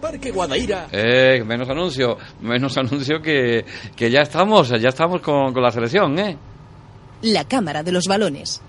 Parque 0.00 0.30
Guadaira. 0.30 0.86
Eh, 0.92 1.42
menos 1.44 1.68
anuncio, 1.68 2.16
menos 2.42 2.76
anuncio 2.78 3.20
que, 3.20 3.64
que 3.96 4.10
ya 4.10 4.20
estamos, 4.20 4.68
ya 4.68 4.90
estamos 4.90 5.20
con, 5.20 5.52
con 5.52 5.62
la 5.62 5.70
selección, 5.70 6.18
¿eh? 6.18 6.36
La 7.22 7.44
Cámara 7.44 7.82
de 7.82 7.92
los 7.92 8.04
Balones. 8.06 8.62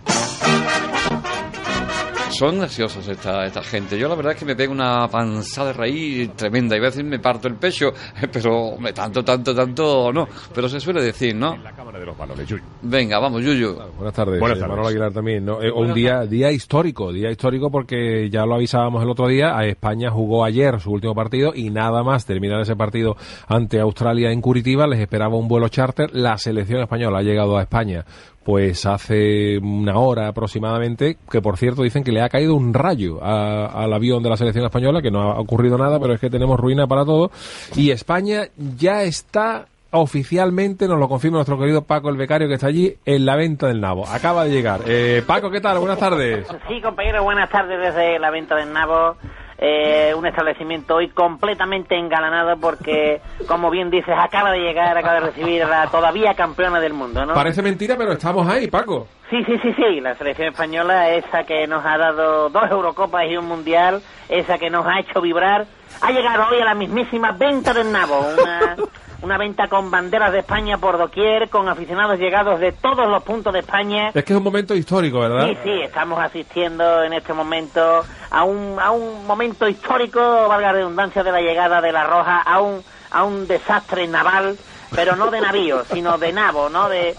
Son 2.41 2.57
graciosos 2.57 3.07
esta, 3.07 3.45
esta 3.45 3.61
gente. 3.61 3.99
Yo 3.99 4.09
la 4.09 4.15
verdad 4.15 4.31
es 4.31 4.39
que 4.39 4.45
me 4.45 4.55
pego 4.55 4.73
una 4.73 5.07
panzada 5.07 5.67
de 5.67 5.73
raíz 5.73 6.35
tremenda. 6.35 6.75
Y 6.75 6.79
a 6.79 6.81
veces 6.81 7.03
me 7.03 7.19
parto 7.19 7.47
el 7.47 7.53
pecho, 7.53 7.93
pero 8.33 8.79
me 8.79 8.93
tanto, 8.93 9.23
tanto, 9.23 9.53
tanto 9.53 10.11
no. 10.11 10.27
Pero 10.51 10.67
se 10.67 10.79
suele 10.79 11.03
decir, 11.03 11.35
¿no? 11.35 11.53
En 11.53 11.63
la 11.63 11.71
cámara 11.71 11.99
de 11.99 12.05
los 12.07 12.17
balones, 12.17 12.47
Yuyu. 12.47 12.63
Venga, 12.81 13.19
vamos, 13.19 13.43
Yuyu. 13.43 13.75
Buenas 13.95 14.15
tardes, 14.15 14.39
Buenas 14.39 14.57
eh, 14.57 14.61
tardes. 14.61 14.75
Manolo 14.75 14.87
Aguilar 14.87 15.13
también. 15.13 15.45
¿no? 15.45 15.61
Eh, 15.61 15.71
un 15.71 15.93
día, 15.93 16.25
día 16.25 16.51
histórico, 16.51 17.13
día 17.13 17.29
histórico 17.29 17.69
porque 17.69 18.27
ya 18.31 18.43
lo 18.47 18.55
avisábamos 18.55 19.03
el 19.03 19.11
otro 19.11 19.27
día, 19.27 19.55
a 19.55 19.67
España 19.67 20.09
jugó 20.09 20.43
ayer 20.43 20.79
su 20.79 20.89
último 20.89 21.13
partido 21.13 21.51
y 21.53 21.69
nada 21.69 22.01
más 22.01 22.25
terminar 22.25 22.61
ese 22.61 22.75
partido 22.75 23.17
ante 23.47 23.79
Australia 23.79 24.31
en 24.31 24.41
Curitiba, 24.41 24.87
les 24.87 24.99
esperaba 24.99 25.35
un 25.35 25.47
vuelo 25.47 25.69
charter, 25.69 26.09
la 26.15 26.39
selección 26.39 26.81
española 26.81 27.19
ha 27.19 27.21
llegado 27.21 27.55
a 27.59 27.61
España 27.61 28.03
pues 28.43 28.85
hace 28.85 29.59
una 29.59 29.97
hora 29.99 30.27
aproximadamente, 30.27 31.17
que 31.29 31.41
por 31.41 31.57
cierto 31.57 31.83
dicen 31.83 32.03
que 32.03 32.11
le 32.11 32.21
ha 32.21 32.29
caído 32.29 32.55
un 32.55 32.73
rayo 32.73 33.23
a- 33.23 33.65
al 33.67 33.93
avión 33.93 34.23
de 34.23 34.29
la 34.29 34.37
selección 34.37 34.65
española, 34.65 35.01
que 35.01 35.11
no 35.11 35.21
ha 35.31 35.39
ocurrido 35.39 35.77
nada, 35.77 35.99
pero 35.99 36.13
es 36.13 36.19
que 36.19 36.29
tenemos 36.29 36.59
ruina 36.59 36.87
para 36.87 37.05
todo, 37.05 37.29
y 37.75 37.91
España 37.91 38.43
ya 38.77 39.03
está 39.03 39.65
oficialmente, 39.93 40.87
nos 40.87 40.97
lo 40.99 41.07
confirma 41.09 41.37
nuestro 41.39 41.59
querido 41.59 41.83
Paco 41.83 42.09
el 42.09 42.15
becario 42.17 42.47
que 42.47 42.53
está 42.55 42.67
allí, 42.67 42.95
en 43.05 43.25
la 43.25 43.35
venta 43.35 43.67
del 43.67 43.81
nabo. 43.81 44.07
Acaba 44.07 44.45
de 44.45 44.51
llegar. 44.51 44.79
Eh, 44.87 45.21
Paco, 45.27 45.51
¿qué 45.51 45.59
tal? 45.61 45.79
Buenas 45.79 45.99
tardes. 45.99 46.47
Sí, 46.67 46.81
compañero, 46.81 47.23
buenas 47.23 47.49
tardes 47.49 47.77
desde 47.79 48.17
la 48.17 48.31
venta 48.31 48.55
del 48.55 48.71
Nabo. 48.71 49.17
Eh, 49.63 50.11
un 50.15 50.25
establecimiento 50.25 50.95
hoy 50.95 51.09
completamente 51.09 51.95
engalanado 51.95 52.57
porque, 52.57 53.21
como 53.47 53.69
bien 53.69 53.91
dices, 53.91 54.15
acaba 54.17 54.51
de 54.51 54.57
llegar, 54.57 54.97
acaba 54.97 55.19
de 55.19 55.27
recibir 55.27 55.61
a 55.61 55.67
la 55.67 55.87
todavía 55.87 56.33
campeona 56.33 56.79
del 56.79 56.93
mundo, 56.93 57.27
¿no? 57.27 57.35
Parece 57.35 57.61
mentira, 57.61 57.95
pero 57.95 58.13
estamos 58.13 58.47
ahí, 58.47 58.67
Paco. 58.67 59.07
Sí, 59.29 59.37
sí, 59.45 59.59
sí, 59.61 59.71
sí, 59.75 60.01
la 60.01 60.15
selección 60.15 60.47
española, 60.47 61.11
esa 61.11 61.43
que 61.43 61.67
nos 61.67 61.85
ha 61.85 61.95
dado 61.95 62.49
dos 62.49 62.71
Eurocopas 62.71 63.29
y 63.29 63.37
un 63.37 63.45
Mundial, 63.45 64.01
esa 64.29 64.57
que 64.57 64.71
nos 64.71 64.83
ha 64.87 64.99
hecho 64.99 65.21
vibrar, 65.21 65.67
ha 66.01 66.11
llegado 66.11 66.47
hoy 66.49 66.59
a 66.59 66.65
la 66.65 66.73
mismísima 66.73 67.31
venta 67.31 67.71
del 67.71 67.91
Nabo, 67.91 68.19
una, 68.19 68.75
una 69.21 69.37
venta 69.37 69.67
con 69.67 69.91
banderas 69.91 70.31
de 70.31 70.39
España 70.39 70.77
por 70.77 70.97
doquier, 70.97 71.49
con 71.49 71.69
aficionados 71.69 72.19
llegados 72.19 72.59
de 72.59 72.71
todos 72.71 73.07
los 73.07 73.23
puntos 73.23 73.53
de 73.53 73.59
España. 73.59 74.09
Es 74.13 74.23
que 74.23 74.33
es 74.33 74.37
un 74.37 74.43
momento 74.43 74.73
histórico, 74.75 75.19
¿verdad? 75.19 75.47
Sí, 75.47 75.57
sí, 75.63 75.81
estamos 75.83 76.19
asistiendo 76.19 77.03
en 77.03 77.13
este 77.13 77.33
momento 77.33 78.03
a 78.29 78.43
un, 78.43 78.79
a 78.79 78.91
un 78.91 79.25
momento 79.27 79.67
histórico, 79.67 80.19
valga 80.19 80.67
la 80.67 80.73
redundancia, 80.73 81.23
de 81.23 81.31
la 81.31 81.41
llegada 81.41 81.81
de 81.81 81.91
la 81.91 82.03
Roja, 82.03 82.41
a 82.41 82.61
un, 82.61 82.83
a 83.11 83.23
un 83.23 83.47
desastre 83.47 84.07
naval, 84.07 84.57
pero 84.95 85.15
no 85.15 85.29
de 85.31 85.41
navío, 85.41 85.83
sino 85.85 86.17
de 86.17 86.31
nabo, 86.33 86.69
¿no? 86.69 86.89
De, 86.89 87.15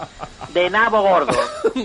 de 0.52 0.70
nabo 0.70 1.02
gordo. 1.02 1.32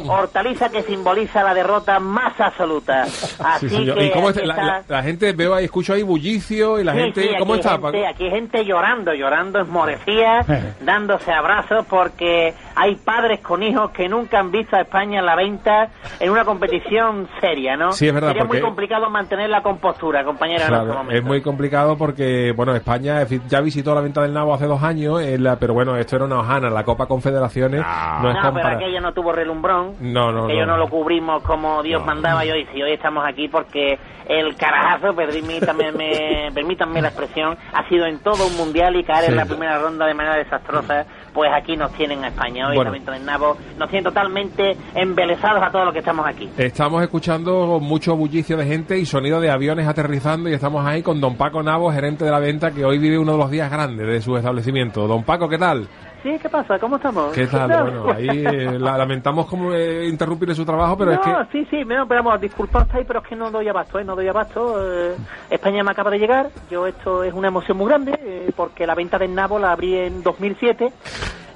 Hortaliza 0.08 0.70
que 0.70 0.84
simboliza 0.84 1.44
la 1.44 1.54
derrota 1.54 2.00
más 2.00 2.40
absoluta. 2.40 3.04
Así 3.04 3.70
Sí, 3.70 3.86
que 3.94 4.06
¿Y 4.06 4.12
cómo 4.12 4.30
está? 4.30 4.46
La, 4.46 4.56
la- 4.56 4.84
la 4.88 5.04
gente, 5.04 5.32
veo 5.34 5.54
ahí, 5.56 5.66
escucho 5.66 5.94
ahí 5.94 6.04
bullicio 6.04 6.80
y 6.80 6.84
la 6.84 6.94
Sí, 6.94 7.00
gente... 7.00 7.22
sí, 7.22 7.30
¿Cómo 7.40 7.56
está, 7.56 7.78
gente, 7.80 8.06
aquí 8.08 8.26
hay 8.26 8.32
gente 8.32 8.66
llorando, 8.66 9.14
llorando 9.14 9.60
esmorecida, 9.62 10.46
dándose 10.82 11.32
abrazos 11.32 11.86
porque 11.90 12.54
hay 12.76 12.96
padres 12.96 13.40
con 13.42 13.64
hijos 13.64 13.92
que 13.92 14.08
nunca 14.10 14.40
han 14.40 14.52
visto 14.52 14.76
a 14.76 14.82
España 14.82 15.20
en 15.20 15.26
la 15.26 15.36
venta 15.36 15.90
en 16.20 16.30
una 16.30 16.46
competición 16.46 17.28
seria, 17.40 17.76
¿no? 17.78 17.92
Sí, 17.92 18.08
es 18.08 18.14
verdad, 18.14 18.30
Sería 18.30 18.44
muy 18.44 18.58
porque- 18.58 18.62
complicado 18.62 19.10
mantener 19.10 19.50
la 19.50 19.62
compostura, 19.64 20.24
compañera, 20.24 20.68
en 20.68 20.74
este 20.74 20.84
Claro, 20.84 20.94
momento. 21.00 21.16
es 21.18 21.24
muy 21.24 21.42
complicado 21.42 21.98
porque, 21.98 22.54
bueno, 22.56 22.76
España 22.76 23.26
ya 23.48 23.62
visitó 23.62 23.96
la 23.96 24.02
venta 24.02 24.22
del 24.22 24.34
nabo 24.34 24.54
hace 24.54 24.66
dos 24.66 24.84
años, 24.84 25.22
eh, 25.22 25.38
la- 25.38 25.58
pero 25.58 25.74
bueno, 25.78 25.96
esto 25.96 26.16
era 26.16 26.26
una 26.26 26.40
hojana, 26.40 26.72
la 26.72 26.84
Copa 26.84 27.06
Confederaciones 27.06 27.82
no, 28.22 28.32
es 28.32 28.44
No, 28.44 28.52
pero 28.52 28.68
aquello 28.68 29.00
no 29.00 29.14
tuvo 29.14 29.32
relumbrón. 29.32 29.94
No, 30.00 30.32
no, 30.32 30.46
Aquello 30.46 30.66
no. 30.66 30.72
no 30.72 30.78
lo 30.78 30.90
cubrimos 30.90 31.44
como 31.44 31.84
Dios 31.84 32.04
mandaba 32.04 32.44
y 32.44 32.50
hoy 32.50 32.68
sí, 32.74 32.82
hoy 32.82 32.94
estamos 32.94 33.24
aquí 33.28 33.48
porque 33.48 34.00
el 34.28 34.56
carajazo, 34.56 35.14
permítanme, 35.16 35.92
me- 35.92 36.52
permítanme 36.52 37.00
la 37.00 37.10
expresión, 37.10 37.56
ha 37.74 37.88
sido 37.90 38.08
en 38.08 38.18
todo 38.24 38.48
un 38.48 38.58
mundial 38.58 38.96
y 38.96 39.04
caer 39.04 39.26
Sí. 39.26 39.32
en 39.34 39.38
la 39.38 39.46
primera 39.46 39.78
ronda 39.78 40.08
de 40.08 40.16
manera 40.16 40.36
desastrosa, 40.36 41.06
pues 41.38 41.52
aquí 41.54 41.78
nos 41.78 41.92
tienen 41.94 42.24
a 42.24 42.30
España. 42.30 42.68
Hoy 42.68 42.76
Bueno. 42.78 42.92
del 42.92 43.24
Nabo 43.24 43.56
nos 43.78 43.88
tienen 43.92 44.06
totalmente 44.06 44.76
embelesados 44.96 45.62
a 45.62 45.70
todos 45.70 45.86
los 45.86 45.94
que 45.94 46.00
estamos 46.00 46.26
aquí. 46.26 46.50
Estamos 46.58 47.04
escuchando 47.04 47.80
mucho 47.80 48.16
bullicio 48.16 48.58
de 48.58 48.66
gente 48.66 48.98
y 48.98 49.06
sonido 49.06 49.40
de 49.40 49.52
aviones 49.52 49.88
aterrizando 49.88 50.50
y 50.50 50.54
estamos 50.56 50.84
ahí 50.84 51.04
con 51.04 51.22
don 51.22 51.36
Paco 51.38 51.62
Navo, 51.62 51.92
gerente 51.92 52.26
de 52.26 52.32
la 52.32 52.40
venta, 52.40 52.72
que 52.72 52.84
hoy 52.84 52.98
vive 52.98 53.20
uno 53.20 53.34
de 53.34 53.38
los 53.38 53.52
días 53.52 53.70
grandes 53.70 54.08
de 54.08 54.20
su 54.20 54.36
establecimiento. 54.36 55.08
Don 55.08 55.24
Paco, 55.24 55.48
¿qué 55.48 55.60
tal? 55.60 55.88
Sí, 56.24 56.38
¿qué 56.42 56.50
pasa? 56.50 56.80
¿Cómo 56.80 56.96
estamos? 56.98 57.34
¿Qué 57.34 57.46
tal? 57.48 57.70
No, 57.70 57.84
Bueno, 57.84 58.12
ahí 58.16 58.28
eh, 58.30 58.78
la- 58.80 58.98
lamentamos 58.98 59.46
como 59.46 59.74
eh, 59.74 60.08
interrumpirle 60.08 60.56
su 60.56 60.66
trabajo, 60.66 60.98
pero 60.98 61.12
no, 61.12 61.18
es 61.42 61.48
que... 61.48 61.52
sí, 61.64 61.68
sí, 61.70 61.86
no, 61.86 62.08
pero 62.08 62.24
vamos, 62.24 62.42
disculpad, 62.42 62.88
ahí, 62.94 63.04
pero 63.06 63.20
es 63.22 63.28
que 63.28 63.36
no 63.36 63.52
doy 63.52 63.68
abasto, 63.68 64.00
¿eh? 64.00 64.04
No 64.04 64.16
doy 64.16 64.28
abasto. 64.28 64.76
eh, 64.82 65.16
España 65.50 65.84
me 65.84 65.92
acaba 65.92 66.10
de 66.10 66.20
llegar, 66.20 66.50
yo 66.70 66.88
esto 66.88 67.24
es 67.24 67.34
una 67.34 67.48
emoción 67.50 67.78
muy 67.78 67.88
grande, 67.88 68.18
eh, 68.22 68.52
porque 68.56 68.88
la 68.88 68.96
venta 68.96 69.18
del 69.18 69.34
Nabo 69.36 69.60
la 69.60 69.72
abrí 69.72 69.96
en 69.96 70.24
2007, 70.24 70.92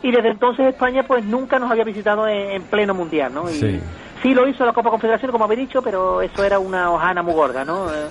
y 0.04 0.12
desde 0.12 0.30
entonces 0.30 0.68
España 0.68 1.04
pues 1.04 1.24
nunca 1.26 1.60
nos 1.60 1.70
había 1.72 1.84
visitado 1.84 2.28
en, 2.28 2.52
en 2.52 2.64
pleno 2.64 2.94
mundial, 2.94 3.34
¿no? 3.34 3.50
Y, 3.50 3.54
Sí. 3.54 3.80
Sí 4.22 4.34
lo 4.36 4.48
hizo 4.48 4.66
la 4.66 4.74
Copa 4.74 4.90
Confederación, 4.92 5.32
como 5.32 5.46
habéis 5.46 5.62
dicho, 5.62 5.82
pero 5.82 6.22
eso 6.22 6.44
era 6.44 6.60
una 6.60 6.92
hojana 6.92 7.24
muy 7.24 7.34
gorda, 7.34 7.66
¿no? 7.66 7.92
Eh, 7.92 8.08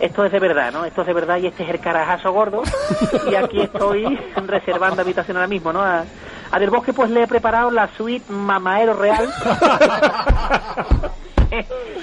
Esto 0.00 0.24
es 0.24 0.32
de 0.32 0.40
verdad, 0.40 0.72
¿no? 0.72 0.84
Esto 0.84 1.02
es 1.02 1.06
de 1.06 1.12
verdad 1.12 1.36
y 1.38 1.46
este 1.46 1.62
es 1.62 1.68
el 1.70 1.78
carajazo 1.80 2.32
gordo. 2.32 2.62
Y 3.30 3.34
aquí 3.36 3.60
estoy 3.60 4.18
reservando 4.46 5.02
habitación 5.02 5.36
ahora 5.36 5.46
mismo, 5.46 5.72
¿no? 5.72 5.80
A, 5.80 6.04
a 6.50 6.58
Del 6.58 6.70
Bosque 6.70 6.92
pues 6.92 7.10
le 7.10 7.22
he 7.22 7.26
preparado 7.28 7.70
la 7.70 7.88
suite 7.96 8.24
Mamaero 8.32 8.94
Real. 8.94 9.28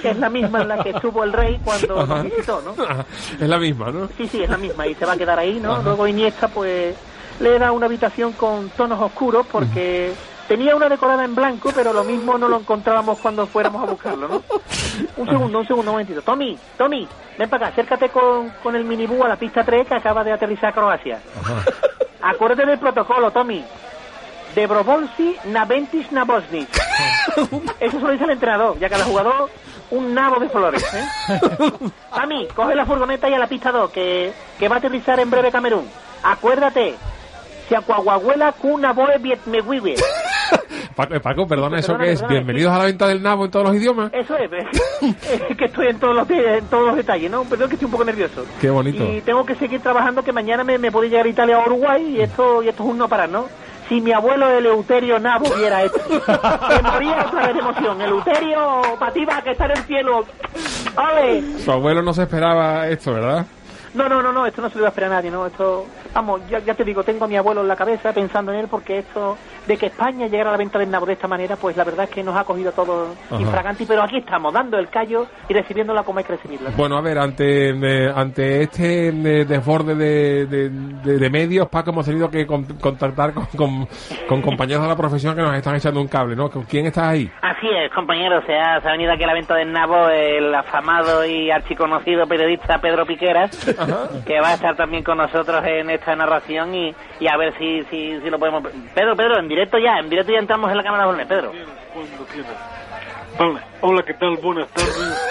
que 0.00 0.10
es 0.10 0.16
la 0.18 0.30
misma 0.30 0.62
en 0.62 0.68
la 0.68 0.82
que 0.82 0.90
estuvo 0.90 1.24
el 1.24 1.32
rey 1.32 1.60
cuando 1.64 2.00
Ajá. 2.00 2.14
nos 2.14 2.24
visitó, 2.24 2.62
¿no? 2.62 2.74
es 3.40 3.48
la 3.48 3.58
misma, 3.58 3.90
¿no? 3.90 4.08
Sí, 4.16 4.26
sí, 4.28 4.42
es 4.42 4.48
la 4.48 4.56
misma 4.56 4.86
y 4.86 4.94
se 4.94 5.04
va 5.04 5.12
a 5.14 5.16
quedar 5.16 5.38
ahí, 5.38 5.58
¿no? 5.60 5.82
Luego 5.82 6.06
Iniesta, 6.06 6.48
pues, 6.48 6.94
le 7.40 7.58
da 7.58 7.72
una 7.72 7.86
habitación 7.86 8.32
con 8.32 8.70
tonos 8.70 9.00
oscuros 9.00 9.44
porque 9.50 10.12
tenía 10.50 10.74
una 10.74 10.88
decorada 10.88 11.24
en 11.24 11.36
blanco, 11.36 11.70
pero 11.72 11.92
lo 11.92 12.02
mismo 12.02 12.36
no 12.36 12.48
lo 12.48 12.58
encontrábamos 12.58 13.20
cuando 13.20 13.46
fuéramos 13.46 13.84
a 13.84 13.86
buscarlo, 13.86 14.26
¿no? 14.26 14.42
Un 15.16 15.28
segundo, 15.28 15.60
un 15.60 15.64
segundo, 15.64 15.92
un 15.92 15.94
momentito. 15.94 16.22
Tommy, 16.22 16.58
Tommy, 16.76 17.06
ven 17.38 17.48
para 17.48 17.68
acá, 17.68 17.72
acércate 17.72 18.08
con, 18.08 18.50
con 18.60 18.74
el 18.74 18.82
minibús 18.82 19.24
a 19.24 19.28
la 19.28 19.36
pista 19.36 19.62
3 19.62 19.86
que 19.86 19.94
acaba 19.94 20.24
de 20.24 20.32
aterrizar 20.32 20.70
a 20.70 20.72
Croacia. 20.72 21.20
Acuérdate 22.20 22.66
del 22.66 22.80
protocolo, 22.80 23.30
Tommy. 23.30 23.64
De 24.56 24.66
Brobolsi 24.66 25.36
na 25.44 25.64
Ventis 25.66 26.10
na 26.10 26.24
Bosnic. 26.24 26.68
Eso 27.78 28.00
se 28.00 28.04
lo 28.04 28.10
dice 28.10 28.24
el 28.24 28.30
entrenador, 28.30 28.76
ya 28.80 28.88
cada 28.88 29.04
jugador 29.04 29.50
un 29.92 30.12
nabo 30.12 30.40
de 30.40 30.48
flores. 30.48 30.84
¿eh? 30.94 31.04
Tommy, 32.12 32.48
coge 32.48 32.74
la 32.74 32.86
furgoneta 32.86 33.28
y 33.28 33.34
a 33.34 33.38
la 33.38 33.46
pista 33.46 33.70
2, 33.70 33.92
que, 33.92 34.32
que 34.58 34.68
va 34.68 34.74
a 34.74 34.78
aterrizar 34.78 35.20
en 35.20 35.30
breve 35.30 35.52
Camerún. 35.52 35.88
Acuérdate, 36.24 36.96
si 37.68 37.76
a 37.76 37.82
Coahuila 37.82 38.50
cuna 38.50 38.92
boe. 38.92 39.16
Paco, 41.00 41.14
eh, 41.14 41.20
Paco, 41.20 41.46
perdona, 41.46 41.78
¿eso 41.78 41.96
qué 41.96 42.12
es? 42.12 42.28
Bienvenidos 42.28 42.74
a 42.74 42.78
la 42.78 42.84
venta 42.84 43.08
del 43.08 43.22
nabo 43.22 43.46
en 43.46 43.50
todos 43.50 43.68
los 43.68 43.76
idiomas. 43.76 44.12
Eso 44.12 44.36
es, 44.36 44.50
es 45.00 45.56
que 45.56 45.64
estoy 45.64 45.86
en 45.86 45.98
todos 45.98 46.14
los, 46.14 46.28
en 46.28 46.66
todos 46.66 46.88
los 46.88 46.96
detalles, 46.96 47.30
¿no? 47.30 47.44
Perdón 47.44 47.68
que 47.70 47.76
estoy 47.76 47.86
un 47.86 47.92
poco 47.92 48.04
nervioso. 48.04 48.44
Qué 48.60 48.68
bonito. 48.68 49.02
Y 49.02 49.22
tengo 49.22 49.46
que 49.46 49.54
seguir 49.54 49.80
trabajando 49.80 50.22
que 50.22 50.30
mañana 50.30 50.62
me, 50.62 50.76
me 50.76 50.92
puede 50.92 51.08
llegar 51.08 51.24
a 51.24 51.28
Italia 51.30 51.58
o 51.58 51.64
Uruguay 51.64 52.16
y 52.16 52.20
esto, 52.20 52.62
y 52.62 52.68
esto 52.68 52.82
es 52.82 52.90
un 52.90 52.98
no 52.98 53.08
parar, 53.08 53.30
¿no? 53.30 53.46
Si 53.88 53.98
mi 53.98 54.12
abuelo 54.12 54.50
Eleuterio 54.50 55.18
Nabo 55.18 55.46
viera 55.56 55.84
esto, 55.84 56.00
me 56.68 56.82
moría 56.82 57.24
otra 57.26 57.46
vez 57.46 57.54
de 57.54 57.60
emoción. 57.60 58.00
Eleuterio, 58.02 58.82
para 58.98 59.12
ti 59.12 59.24
va 59.24 59.40
que 59.40 59.52
está 59.52 59.64
en 59.64 59.70
el 59.70 59.84
cielo. 59.84 60.26
¡Ale! 60.96 61.58
Su 61.64 61.72
abuelo 61.72 62.02
no 62.02 62.12
se 62.12 62.24
esperaba 62.24 62.86
esto, 62.88 63.14
¿verdad? 63.14 63.46
No, 63.94 64.06
no, 64.06 64.22
no, 64.22 64.32
no, 64.32 64.46
esto 64.46 64.60
no 64.60 64.68
se 64.68 64.74
lo 64.74 64.82
iba 64.82 64.88
a 64.88 64.90
esperar 64.90 65.12
a 65.12 65.14
nadie, 65.16 65.30
¿no? 65.30 65.46
Esto, 65.46 65.86
vamos, 66.14 66.40
ya, 66.48 66.58
ya 66.60 66.74
te 66.74 66.84
digo, 66.84 67.02
tengo 67.04 67.24
a 67.24 67.28
mi 67.28 67.36
abuelo 67.36 67.60
en 67.62 67.68
la 67.68 67.76
cabeza 67.76 68.12
pensando 68.12 68.52
en 68.52 68.60
él 68.60 68.66
porque 68.70 68.98
esto, 68.98 69.36
de 69.66 69.76
que 69.76 69.86
España 69.86 70.26
llegara 70.26 70.50
a 70.50 70.52
la 70.52 70.58
venta 70.58 70.78
del 70.78 70.90
nabo 70.90 71.06
de 71.06 71.12
esta 71.14 71.28
manera, 71.28 71.56
pues 71.56 71.76
la 71.76 71.84
verdad 71.84 72.04
es 72.04 72.10
que 72.10 72.22
nos 72.22 72.36
ha 72.36 72.44
cogido 72.44 72.72
todo 72.72 73.14
Ajá. 73.30 73.40
infraganti, 73.40 73.84
pero 73.86 74.02
aquí 74.02 74.18
estamos, 74.18 74.52
dando 74.52 74.78
el 74.78 74.88
callo 74.88 75.26
y 75.48 75.54
recibiéndola 75.54 76.02
como 76.02 76.18
hay 76.18 76.24
que 76.24 76.32
recibirla. 76.36 76.70
Bueno, 76.76 76.96
a 76.96 77.00
ver, 77.00 77.18
ante, 77.18 77.70
eh, 77.70 78.12
ante 78.14 78.62
este 78.62 79.08
eh, 79.08 79.44
desborde 79.44 79.94
de, 79.94 80.46
de, 80.46 80.68
de- 80.70 81.18
de 81.18 81.30
medios, 81.30 81.68
Paco, 81.68 81.90
hemos 81.90 82.06
tenido 82.06 82.30
que 82.30 82.46
con- 82.46 82.64
contactar 82.64 83.32
con, 83.34 83.46
con- 83.56 83.88
con 84.28 84.42
compañeros 84.42 84.82
de 84.82 84.88
la 84.88 84.96
profesión 84.96 85.34
que 85.36 85.42
nos 85.42 85.54
están 85.54 85.76
echando 85.76 86.00
un 86.00 86.08
cable, 86.08 86.34
¿no? 86.36 86.50
¿Con 86.50 86.62
quién 86.64 86.86
estás 86.86 87.04
ahí? 87.04 87.30
Así 87.42 87.68
es, 87.68 87.92
compañero, 87.92 88.40
se 88.46 88.54
ha, 88.56 88.80
se 88.80 88.88
ha 88.88 88.92
venido 88.92 89.12
aquí 89.12 89.22
a 89.24 89.26
la 89.26 89.34
venta 89.34 89.54
del 89.54 89.72
nabo 89.72 90.08
el 90.08 90.54
afamado 90.54 91.24
y 91.24 91.50
archiconocido 91.50 92.26
periodista 92.26 92.78
Pedro 92.78 93.04
Piqueras, 93.06 93.50
que 94.26 94.40
va 94.40 94.48
a 94.50 94.54
estar 94.54 94.76
también 94.76 95.02
con 95.02 95.18
nosotros 95.18 95.62
en 95.66 95.90
esta 96.00 96.16
narración 96.16 96.74
y, 96.74 96.94
y 97.20 97.28
a 97.28 97.36
ver 97.36 97.56
si, 97.58 97.84
si, 97.84 98.20
si 98.20 98.30
lo 98.30 98.38
podemos... 98.38 98.64
Pedro, 98.94 99.14
Pedro, 99.14 99.38
en 99.38 99.48
directo 99.48 99.78
ya, 99.78 99.98
en 99.98 100.10
directo 100.10 100.32
ya 100.32 100.38
entramos 100.40 100.70
en 100.70 100.76
la 100.78 100.82
cámara 100.82 101.12
de 101.12 101.26
Pedro. 101.26 101.52
Vale. 101.52 102.89
Hola, 103.82 104.02
¿qué 104.02 104.14
tal? 104.14 104.36
Buenas 104.36 104.68
tardes. 104.68 105.30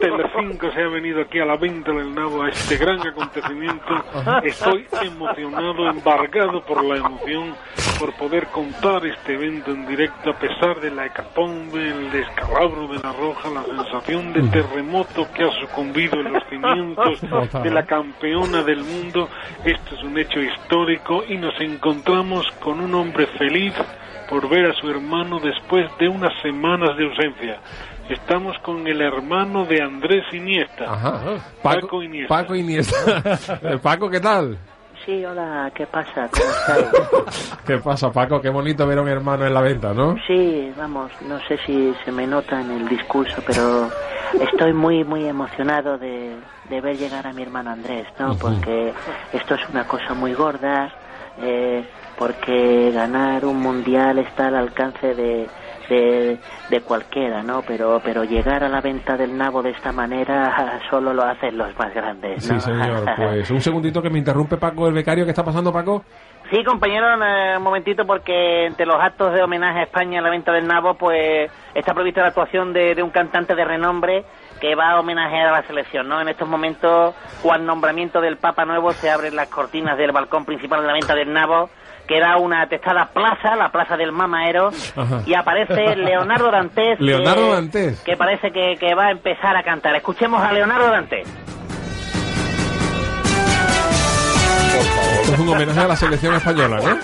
Telecinco 0.00 0.70
se 0.72 0.82
ha 0.82 0.88
venido 0.88 1.22
aquí 1.22 1.40
a 1.40 1.44
la 1.44 1.56
venta 1.56 1.90
del 1.92 2.14
nabo 2.14 2.42
a 2.42 2.48
este 2.50 2.76
gran 2.76 3.00
acontecimiento. 3.00 3.94
Estoy 4.44 4.86
emocionado, 5.02 5.88
embargado 5.88 6.62
por 6.62 6.84
la 6.84 6.96
emoción, 6.96 7.54
por 7.98 8.12
poder 8.14 8.46
contar 8.48 9.04
este 9.06 9.34
evento 9.34 9.72
en 9.72 9.86
directo 9.86 10.30
a 10.30 10.38
pesar 10.38 10.80
de 10.80 10.90
la 10.90 11.06
hecatombe, 11.06 11.88
el 11.88 12.12
descalabro 12.12 12.86
de 12.88 12.98
la 12.98 13.12
roja, 13.12 13.50
la 13.50 13.64
sensación 13.64 14.32
de 14.32 14.42
terremoto 14.48 15.26
que 15.32 15.44
ha 15.44 15.50
sucumbido 15.60 16.20
en 16.20 16.32
los 16.32 16.44
cimientos 16.48 17.20
de 17.62 17.70
la 17.70 17.84
campeona 17.84 18.62
del 18.62 18.84
mundo. 18.84 19.28
Esto 19.64 19.94
es 19.96 20.02
un 20.04 20.18
hecho 20.18 20.40
histórico 20.40 21.24
y 21.26 21.36
nos 21.36 21.58
encontramos 21.60 22.46
con 22.60 22.80
un 22.80 22.94
hombre 22.94 23.26
feliz 23.38 23.74
por 24.28 24.48
ver 24.48 24.66
a 24.70 24.74
su 24.74 24.90
hermano 24.90 25.38
después 25.40 25.86
de 25.98 26.08
unas 26.08 26.32
semanas 26.42 26.96
de 26.96 27.04
ausencia. 27.04 27.58
Estamos 28.08 28.56
con 28.60 28.86
el 28.86 29.00
hermano 29.00 29.64
de 29.64 29.82
Andrés 29.82 30.24
Iniesta, 30.32 30.84
Ajá. 30.84 31.20
Paco, 31.62 32.02
Iniesta. 32.02 32.34
Paco 32.34 32.54
Iniesta. 32.54 33.78
Paco, 33.82 34.08
¿qué 34.08 34.20
tal? 34.20 34.56
Sí, 35.04 35.24
hola, 35.24 35.70
¿qué 35.74 35.86
pasa? 35.86 36.28
¿Cómo 36.30 36.50
estáis? 36.50 37.58
¿Qué 37.66 37.78
pasa, 37.78 38.10
Paco? 38.10 38.40
Qué 38.40 38.48
bonito 38.48 38.86
ver 38.86 38.98
a 38.98 39.02
un 39.02 39.08
hermano 39.08 39.46
en 39.46 39.54
la 39.54 39.60
venta, 39.60 39.92
¿no? 39.94 40.16
Sí, 40.26 40.72
vamos, 40.76 41.10
no 41.28 41.38
sé 41.46 41.58
si 41.64 41.94
se 42.04 42.10
me 42.12 42.26
nota 42.26 42.60
en 42.60 42.70
el 42.72 42.88
discurso, 42.88 43.40
pero 43.46 43.88
estoy 44.40 44.72
muy, 44.72 45.04
muy 45.04 45.24
emocionado 45.26 45.96
de, 45.98 46.36
de 46.68 46.80
ver 46.80 46.96
llegar 46.96 47.26
a 47.26 47.32
mi 47.32 47.42
hermano 47.42 47.70
Andrés, 47.70 48.06
¿no? 48.18 48.36
Porque 48.36 48.92
esto 49.32 49.54
es 49.54 49.68
una 49.70 49.86
cosa 49.86 50.14
muy 50.14 50.34
gorda, 50.34 50.92
eh, 51.40 51.84
porque 52.18 52.90
ganar 52.92 53.44
un 53.44 53.60
mundial 53.60 54.18
está 54.18 54.48
al 54.48 54.56
alcance 54.56 55.14
de, 55.14 55.46
de, 55.88 56.38
de 56.70 56.80
cualquiera, 56.80 57.42
¿no? 57.42 57.62
Pero, 57.62 58.00
pero 58.04 58.24
llegar 58.24 58.64
a 58.64 58.68
la 58.68 58.80
venta 58.80 59.16
del 59.16 59.36
nabo 59.36 59.62
de 59.62 59.70
esta 59.70 59.92
manera 59.92 60.80
solo 60.90 61.12
lo 61.12 61.22
hacen 61.24 61.56
los 61.56 61.76
más 61.78 61.94
grandes, 61.94 62.44
Sí, 62.44 62.58
señor. 62.60 63.04
Pues 63.16 63.50
un 63.50 63.60
segundito 63.60 64.02
que 64.02 64.10
me 64.10 64.18
interrumpe 64.18 64.56
Paco, 64.56 64.88
el 64.88 64.94
becario. 64.94 65.24
¿Qué 65.24 65.30
está 65.30 65.44
pasando, 65.44 65.72
Paco? 65.72 66.04
Sí, 66.50 66.62
compañero, 66.62 67.06
eh, 67.24 67.56
un 67.56 67.62
momentito 67.62 68.06
porque 68.06 68.66
entre 68.66 68.86
los 68.86 68.96
actos 69.02 69.32
de 69.32 69.42
homenaje 69.42 69.80
a 69.80 69.82
España 69.82 70.18
en 70.18 70.24
la 70.24 70.30
venta 70.30 70.52
del 70.52 70.66
nabo, 70.66 70.94
pues 70.94 71.50
está 71.74 71.92
prevista 71.92 72.20
la 72.20 72.28
actuación 72.28 72.72
de, 72.72 72.94
de 72.94 73.02
un 73.02 73.10
cantante 73.10 73.56
de 73.56 73.64
renombre 73.64 74.24
que 74.60 74.76
va 74.76 74.92
a 74.92 75.00
homenajear 75.00 75.48
a 75.48 75.52
la 75.52 75.62
selección, 75.66 76.08
¿no? 76.08 76.20
En 76.20 76.28
estos 76.28 76.48
momentos, 76.48 77.14
cual 77.42 77.66
nombramiento 77.66 78.20
del 78.20 78.36
Papa 78.36 78.64
Nuevo, 78.64 78.92
se 78.92 79.10
abren 79.10 79.34
las 79.34 79.48
cortinas 79.48 79.98
del 79.98 80.12
balcón 80.12 80.44
principal 80.44 80.82
de 80.82 80.86
la 80.86 80.92
venta 80.92 81.14
del 81.14 81.32
nabo, 81.32 81.68
que 82.06 82.16
era 82.16 82.36
una 82.36 82.62
atestada 82.62 83.06
plaza, 83.12 83.56
la 83.56 83.70
plaza 83.70 83.96
del 83.96 84.12
Mamaero, 84.12 84.70
Ajá. 84.96 85.22
y 85.26 85.34
aparece 85.34 85.96
Leonardo 85.96 86.50
Dantes. 86.50 86.98
Leonardo 87.00 87.46
que- 87.48 87.52
Dantes. 87.54 88.00
Que 88.00 88.16
parece 88.16 88.50
que, 88.52 88.76
que 88.78 88.94
va 88.94 89.06
a 89.06 89.10
empezar 89.10 89.56
a 89.56 89.62
cantar. 89.62 89.94
Escuchemos 89.96 90.42
a 90.42 90.52
Leonardo 90.52 90.88
Dantes. 90.90 91.26
Esto 95.22 95.32
es 95.34 95.38
un 95.40 95.48
homenaje 95.48 95.80
a 95.80 95.88
la 95.88 95.96
selección 95.96 96.34
española, 96.34 96.76
¿no? 96.82 96.98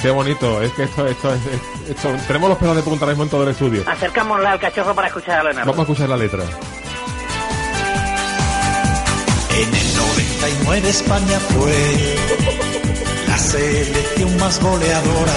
Qué 0.00 0.10
bonito. 0.10 0.62
Es 0.62 0.72
que 0.72 0.84
esto, 0.84 1.06
esto, 1.06 1.34
es- 1.34 1.46
es- 1.46 1.90
esto- 1.90 2.14
tenemos 2.26 2.48
los 2.50 2.58
pelos 2.58 2.76
de 2.76 2.82
punta 2.82 3.04
ahora 3.04 3.12
mismo 3.12 3.24
en 3.24 3.30
todo 3.30 3.42
el 3.42 3.48
estudio. 3.50 3.82
Acercámosla 3.86 4.52
al 4.52 4.60
cachorro 4.60 4.94
para 4.94 5.08
escuchar 5.08 5.40
a 5.40 5.42
Leonardo. 5.44 5.70
Vamos 5.72 5.78
a 5.80 5.82
escuchar 5.92 6.08
la 6.08 6.16
letra. 6.16 6.44
En 9.54 9.74
el 9.74 9.96
99 9.96 10.88
España 10.88 11.38
fue 11.40 12.16
la 13.38 13.44
selección 13.44 14.36
más 14.38 14.60
goleadora 14.60 15.32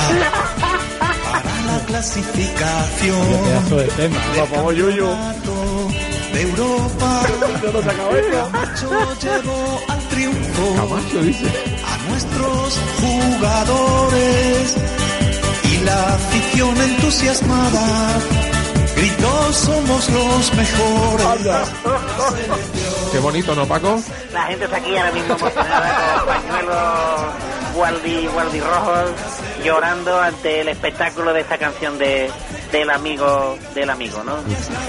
para 1.00 1.62
la 1.68 1.86
clasificación 1.86 3.28
de 3.70 3.84
tema. 3.96 4.18
del 4.34 4.50
campeonato 4.50 5.88
de 6.34 6.42
Europa. 6.42 7.22
Camacho 8.32 8.90
llevó 9.22 9.80
al 9.88 10.00
triunfo 10.10 10.76
Camacho 10.76 11.22
dice. 11.22 11.46
a 11.86 12.10
nuestros 12.10 12.80
jugadores 13.02 14.76
y 15.72 15.86
la 15.86 16.14
afición 16.16 16.82
entusiasmada 16.82 18.20
gritó 18.96 19.54
somos 19.54 20.10
los 20.10 20.54
mejores. 20.56 21.68
Qué 23.12 23.20
bonito, 23.20 23.54
¿no, 23.54 23.68
Paco? 23.68 24.02
La 24.34 24.44
gente 24.44 24.66
está 24.66 24.78
aquí 24.78 24.98
ahora 24.98 25.12
mismo 25.12 25.36
emocionada 25.36 26.16
con 26.16 26.26
pañuelos 26.28 27.61
guardi, 27.74 28.28
guardi 28.28 28.60
rojos, 28.60 29.12
llorando 29.64 30.20
ante 30.20 30.62
el 30.62 30.70
espectáculo 30.70 31.34
de 31.34 31.42
esta 31.42 31.58
canción 31.58 31.98
de 31.98 32.30
del 32.72 32.90
amigo 32.90 33.58
del 33.76 33.90
amigo, 33.90 34.24
¿no? 34.24 34.38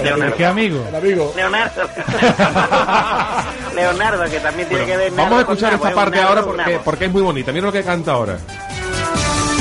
Leonardo. 0.01 0.35
¿Qué 0.35 0.45
amigo? 0.45 0.85
El 0.87 0.95
amigo. 0.95 1.33
Leonardo. 1.35 1.81
Leonardo, 3.75 4.23
que 4.31 4.39
también 4.39 4.69
tiene 4.69 4.85
que 4.85 4.97
ver 4.97 5.11
Vamos 5.11 5.39
a 5.39 5.41
escuchar 5.41 5.73
esta 5.73 5.89
nabo, 5.89 6.01
parte 6.01 6.21
ahora 6.21 6.43
porque, 6.43 6.79
porque 6.83 7.05
es 7.05 7.11
muy 7.11 7.21
bonita. 7.21 7.51
Mira 7.51 7.65
lo 7.65 7.71
que 7.71 7.83
canta 7.83 8.13
ahora. 8.13 8.37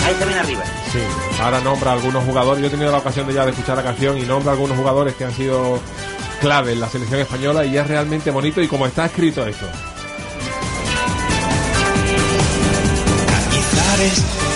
Ahí 0.07 0.15
viene 0.19 0.39
arriba. 0.39 0.63
Sí, 0.93 1.01
ahora 1.43 1.61
nombra 1.61 1.91
a 1.91 1.95
algunos 1.95 2.25
jugadores. 2.25 2.61
Yo 2.61 2.69
he 2.69 2.71
tenido 2.71 2.93
la 2.93 2.99
ocasión 2.99 3.27
de 3.27 3.35
ya 3.35 3.45
de 3.45 3.51
escuchar 3.51 3.77
la 3.77 3.83
canción 3.83 4.19
y 4.19 4.23
nombra 4.23 4.53
a 4.53 4.55
algunos 4.55 4.77
jugadores 4.77 5.15
que 5.15 5.25
han 5.25 5.33
sido 5.33 5.81
clave 6.41 6.73
en 6.73 6.81
la 6.81 6.89
selección 6.89 7.21
española 7.21 7.65
y 7.65 7.77
es 7.77 7.87
realmente 7.87 8.31
bonito 8.31 8.61
y 8.61 8.69
como 8.69 8.87
está 8.87 9.07
escrito 9.07 9.47
esto. 9.47 9.67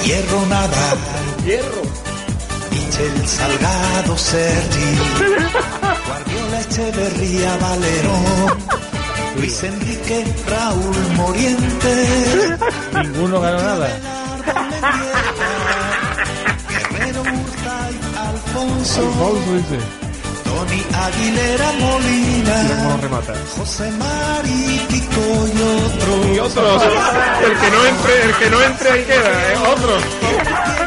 Hierro 0.05 0.47
nada. 0.47 0.97
Hierro. 1.45 1.83
Michel 2.71 3.29
Salgado, 3.29 4.17
Sergi. 4.17 4.99
Guardiola, 6.07 6.61
Echeverría, 6.61 7.57
Valero. 7.59 8.13
Luis 9.37 9.63
Enrique, 9.63 10.25
Raúl 10.49 10.97
Moriente. 11.17 12.49
Ninguno 12.95 13.41
ganó 13.41 13.59
nada. 13.63 13.89
Guerrero, 16.69 17.21
Urtay, 17.21 17.95
Alfonso. 18.29 19.01
Alfonso 19.03 19.53
dice. 19.55 20.06
Tony 20.57 20.83
Aguilera, 20.95 21.67
cómo 21.79 21.91
Molina. 21.99 22.97
remata. 23.03 23.35
José 23.57 23.91
Mari, 23.93 24.81
Kiko 24.89 25.21
y 25.49 25.63
otros. 25.63 26.27
Y 26.35 26.39
otros. 26.39 26.83
El 27.45 27.59
que 27.59 27.71
no 27.71 27.87
entre, 27.87 28.23
el 28.25 28.35
que 28.37 28.51
no 28.51 28.63
entre 28.63 28.91
ahí 28.91 29.05
queda, 29.05 29.53
¿eh? 29.53 29.57
Otros. 29.71 30.03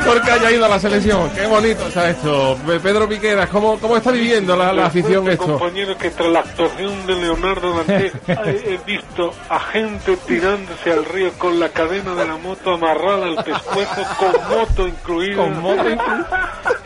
Porque 0.06 0.32
haya 0.32 0.52
ido 0.52 0.66
a 0.66 0.70
la 0.70 0.80
selección. 0.80 1.30
Qué 1.32 1.46
bonito 1.46 1.88
está 1.88 2.10
esto. 2.10 2.58
Pe- 2.66 2.80
Pedro 2.80 3.08
Piqueras, 3.08 3.50
¿cómo, 3.50 3.78
cómo 3.80 3.98
está 3.98 4.12
viviendo 4.12 4.56
la, 4.56 4.74
la 4.74 4.88
afición 4.88 5.26
Recuerdo, 5.26 5.54
esto? 5.54 5.60
compañero, 5.60 5.98
que 5.98 6.10
tras 6.10 6.30
la 6.30 6.40
actuación 6.40 7.06
de 7.06 7.16
Leonardo 7.16 7.74
Dantes 7.76 8.14
he 8.28 8.32
he 8.74 8.80
visto 8.86 9.34
a 9.50 9.60
gente 9.60 10.18
tirándose 10.26 10.92
al 10.92 11.06
río 11.06 11.32
con 11.38 11.60
la 11.60 11.70
cadena 11.70 12.16
de 12.16 12.26
la 12.28 12.38
moto 12.38 12.74
amarrada 12.74 13.26
al 13.28 13.44
pescuezo, 13.44 14.02
con 14.18 14.58
moto 14.58 14.88
incluida. 14.88 15.36
Con 15.36 15.62
moto 15.62 15.84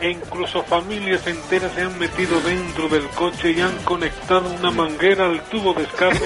E 0.00 0.10
incluso 0.10 0.62
familias 0.64 1.26
enteras 1.26 1.70
se 1.74 1.82
han 1.82 1.98
metido 1.98 2.38
dentro 2.40 2.73
del 2.82 3.06
coche 3.14 3.52
y 3.52 3.60
han 3.60 3.76
conectado 3.84 4.50
una 4.58 4.70
manguera 4.70 5.26
al 5.26 5.40
tubo 5.44 5.72
de 5.74 5.84
escape 5.84 6.20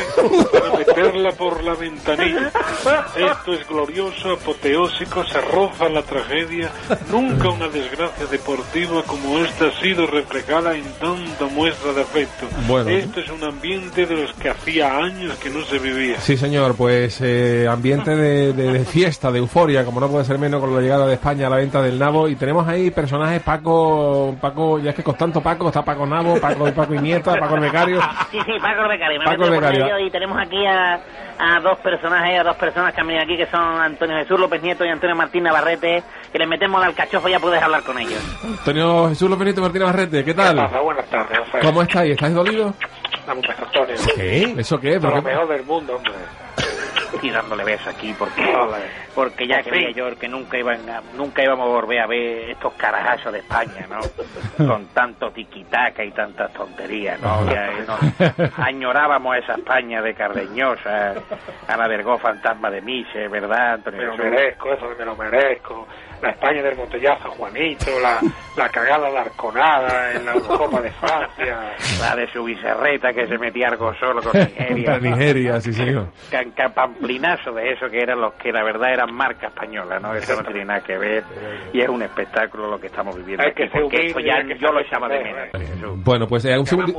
para 0.52 0.76
meterla 0.78 1.30
por 1.32 1.62
la 1.62 1.74
ventanilla. 1.74 2.50
Esto 3.16 3.52
es 3.52 3.68
glorioso, 3.68 4.32
apoteósico, 4.32 5.24
se 5.24 5.40
roza 5.42 5.88
la 5.88 6.02
tragedia. 6.02 6.70
Nunca 7.10 7.50
una 7.50 7.68
desgracia 7.68 8.26
deportiva 8.26 9.02
como 9.04 9.38
esta 9.40 9.66
ha 9.66 9.80
sido 9.80 10.06
reflejada 10.06 10.74
en 10.74 10.84
tanta 11.00 11.46
muestra 11.54 11.92
de 11.92 12.02
afecto. 12.02 12.46
Bueno. 12.66 12.88
Esto 12.90 13.20
es 13.20 13.28
un 13.30 13.44
ambiente 13.44 14.06
de 14.06 14.16
los 14.22 14.32
que 14.34 14.48
hacía 14.48 14.96
años 14.96 15.36
que 15.38 15.50
no 15.50 15.64
se 15.66 15.78
vivía. 15.78 16.18
Sí, 16.20 16.36
señor, 16.36 16.74
pues 16.76 17.18
eh, 17.20 17.66
ambiente 17.70 18.16
de, 18.16 18.52
de- 18.54 18.72
de 18.72 18.84
fiesta, 18.84 19.30
de 19.30 19.38
euforia, 19.38 19.84
como 19.84 20.00
no 20.00 20.08
puede 20.08 20.24
ser 20.24 20.38
menos 20.38 20.60
con 20.60 20.74
la 20.74 20.80
llegada 20.80 21.06
de 21.06 21.14
España 21.14 21.46
a 21.46 21.50
la 21.50 21.56
venta 21.56 21.82
del 21.82 21.98
Nabo. 21.98 22.26
Y 22.28 22.36
tenemos 22.36 22.66
ahí 22.66 22.90
personajes, 22.90 23.42
Paco, 23.42 24.34
Paco, 24.40 24.78
ya 24.78 24.90
es 24.90 24.96
que 24.96 25.02
con 25.02 25.14
tanto 25.16 25.40
Paco, 25.42 25.68
está 25.68 25.84
Paco 25.84 26.06
Nabo, 26.06 26.37
Paco, 26.40 26.72
Paco 26.74 26.94
y 26.94 26.98
Nieta, 26.98 27.36
Paco 27.36 27.54
el 27.56 27.60
Becario. 27.62 28.00
Sí, 28.30 28.38
sí, 28.44 28.52
Paco 28.60 28.82
el 28.82 28.88
Becario. 28.88 29.18
Me 29.18 29.24
Paco 29.24 29.44
el 29.44 29.50
Becario. 29.52 29.98
y 29.98 30.10
tenemos 30.10 30.38
aquí 30.38 30.64
a, 30.66 30.94
a 31.38 31.60
dos 31.60 31.78
personajes, 31.78 32.40
a 32.40 32.42
dos 32.44 32.56
personas 32.56 32.92
que 32.94 33.00
han 33.00 33.06
venido 33.06 33.24
aquí, 33.24 33.36
que 33.36 33.46
son 33.46 33.60
Antonio 33.80 34.16
Jesús 34.18 34.38
López 34.38 34.62
Nieto 34.62 34.84
y 34.84 34.88
Antonio 34.88 35.16
Martín 35.16 35.44
Navarrete, 35.44 36.02
que 36.32 36.38
les 36.38 36.48
metemos 36.48 36.82
al 36.84 36.94
cachofo 36.94 37.28
y 37.28 37.32
ya 37.32 37.40
puedes 37.40 37.62
hablar 37.62 37.82
con 37.82 37.98
ellos. 37.98 38.20
Antonio 38.44 39.08
Jesús 39.08 39.30
López 39.30 39.44
Nieto 39.46 39.60
Martínez 39.62 39.86
Barrete, 39.86 40.24
¿qué 40.24 40.34
tal? 40.34 40.68
Buenas 40.82 41.06
tardes. 41.06 41.38
¿Cómo 41.62 41.82
estáis? 41.82 42.12
¿Estáis 42.12 42.34
dolidos? 42.34 42.74
Beso, 43.26 43.52
Antonio. 43.62 43.94
¿Qué? 44.16 44.54
¿Eso 44.58 44.78
qué? 44.80 44.94
Lo 44.94 45.00
¿Pero 45.00 45.14
qué- 45.16 45.22
mejor 45.30 45.48
del 45.48 45.64
mundo, 45.64 45.96
hombre. 45.96 46.12
Tirándole 47.18 47.64
besos 47.64 47.86
aquí 47.88 48.12
porque 48.14 48.42
porque 49.14 49.46
ya 49.46 49.62
creía 49.62 49.90
yo 49.90 50.16
que 50.18 50.28
nunca 50.28 50.56
iban 50.58 50.88
a- 50.88 51.02
nunca 51.14 51.42
íbamos 51.42 51.66
a 51.66 51.70
volver 51.70 52.00
a 52.00 52.06
ver 52.06 52.50
estos 52.50 52.72
carajazos 52.74 53.32
de 53.32 53.40
España, 53.40 53.86
¿no? 53.88 54.02
Con 54.66 54.86
tanto 54.88 55.30
tiquitaca 55.32 56.04
y 56.04 56.10
tantas 56.12 56.52
tonterías, 56.52 57.20
¿no? 57.20 57.44
Ya, 57.50 57.68
eh, 57.72 57.84
nos 57.86 58.58
añorábamos 58.58 59.36
esa 59.36 59.54
España 59.54 60.00
de 60.02 60.14
Cardeñosa, 60.14 61.14
a 61.66 61.76
la 61.76 62.02
Go 62.02 62.18
Fantasma 62.18 62.70
de 62.70 62.80
Mise, 62.80 63.28
¿verdad, 63.28 63.74
Antonio 63.74 64.00
Me 64.00 64.06
lo 64.06 64.16
merezco, 64.16 64.72
eso 64.72 64.88
me 64.98 65.04
lo 65.04 65.16
merezco. 65.16 65.86
La 66.22 66.30
España 66.30 66.62
del 66.62 66.74
botellazo 66.74 67.30
Juanito, 67.30 67.86
la, 68.02 68.18
la 68.56 68.68
cagada 68.70 69.10
de 69.10 69.18
Arconada 69.18 70.12
en 70.14 70.24
la 70.26 70.32
Copa 70.34 70.80
de 70.80 70.90
Francia. 70.92 71.74
La 72.00 72.16
de 72.16 72.30
su 72.32 72.44
vicerreta 72.44 73.12
que 73.12 73.26
se 73.26 73.38
metía 73.38 73.68
algo 73.68 73.92
solo 73.94 74.20
con 74.22 74.32
Nigeria. 74.40 74.92
Contra 74.92 75.10
Nigeria, 75.10 75.60
sí, 75.60 75.72
señor. 75.72 76.06
Can- 76.30 76.52
pamplinazo 76.74 77.52
de 77.52 77.72
eso 77.72 77.88
que 77.90 77.98
eran 78.00 78.20
los 78.20 78.34
que 78.34 78.50
la 78.52 78.62
verdad 78.64 78.92
eran 78.92 79.14
marca 79.14 79.46
española, 79.48 79.98
¿no? 80.00 80.14
Eso 80.14 80.34
no 80.36 80.42
tiene 80.48 80.64
nada 80.64 80.80
que 80.80 80.96
ver 80.98 81.24
y 81.72 81.80
es 81.80 81.88
un 81.88 82.02
espectáculo 82.02 82.68
lo 82.70 82.80
que 82.80 82.86
estamos 82.88 83.16
viviendo 83.16 83.44
Hay 83.44 83.52
que 83.52 83.68
ser 83.68 83.82
porque 83.82 83.96
humilde 83.96 84.08
esto 84.08 84.20
y 84.20 84.24
ya 84.24 84.42
que 84.54 84.58
yo 84.58 84.72
lo 84.72 84.80
echaba 84.80 85.08
de 85.08 85.20
menos. 85.24 86.04
Bueno, 86.04 86.26
pues 86.26 86.44
eh, 86.44 86.58
un, 86.58 86.66
segundi- 86.66 86.94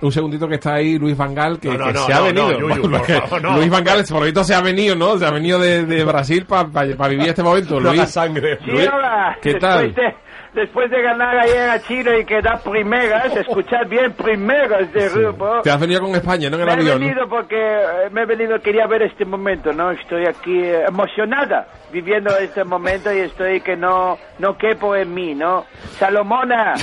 un 0.00 0.12
segundito 0.12 0.46
que 0.48 0.54
está 0.56 0.74
ahí 0.74 0.98
Luis 0.98 1.16
Vangal, 1.16 1.58
que, 1.58 1.68
No, 1.68 1.78
no, 1.78 1.86
que 1.86 1.92
no, 1.94 2.06
se 2.06 2.12
ha 2.12 2.20
venido. 2.20 2.52
no, 2.52 2.58
Yuyu, 2.76 2.98
favor, 2.98 3.42
no. 3.42 3.56
Luis 3.56 3.70
Vangal, 3.70 4.04
por 4.08 4.20
lo 4.20 4.24
visto, 4.26 4.44
se 4.44 4.54
ha 4.54 4.60
venido, 4.60 4.94
¿no? 4.94 5.16
Se 5.18 5.26
ha 5.26 5.30
venido 5.30 5.58
de, 5.58 5.84
de 5.84 6.04
Brasil 6.04 6.46
para 6.46 7.08
vivir 7.08 7.28
este 7.28 7.42
momento. 7.42 7.78
Luis, 7.80 8.08
sangre. 8.10 8.57
Sí, 8.64 8.70
hola. 8.92 9.36
¿qué 9.40 9.52
después 9.54 9.60
tal? 9.74 9.94
De, 9.94 10.14
después 10.54 10.90
de 10.90 11.02
ganar 11.02 11.38
ayer 11.38 11.70
a 11.70 11.80
Chile 11.80 12.20
y 12.20 12.24
quedar 12.24 12.60
primeras, 12.62 13.34
escuchar 13.36 13.86
bien 13.88 14.12
primeras 14.12 14.92
de 14.92 15.08
grupo. 15.08 15.60
Te 15.62 15.70
has 15.70 15.80
venido 15.80 16.00
con 16.00 16.14
España, 16.14 16.50
¿no? 16.50 16.56
En 16.56 16.62
el 16.62 16.66
Me 16.66 16.72
he 16.72 16.76
avión, 16.76 17.00
¿no? 17.00 17.06
venido 17.06 17.28
porque 17.28 17.56
eh, 17.56 18.10
me 18.10 18.22
he 18.22 18.26
venido, 18.26 18.58
quería 18.60 18.86
ver 18.86 19.02
este 19.02 19.24
momento, 19.24 19.72
¿no? 19.72 19.90
Estoy 19.92 20.24
aquí 20.26 20.58
eh, 20.62 20.84
emocionada 20.88 21.66
viviendo 21.92 22.36
este 22.36 22.64
momento 22.64 23.12
y 23.12 23.20
estoy 23.20 23.60
que 23.62 23.74
no 23.76 24.18
no 24.38 24.56
quepo 24.58 24.94
en 24.94 25.14
mí, 25.14 25.34
¿no? 25.34 25.64
Salomona, 25.98 26.74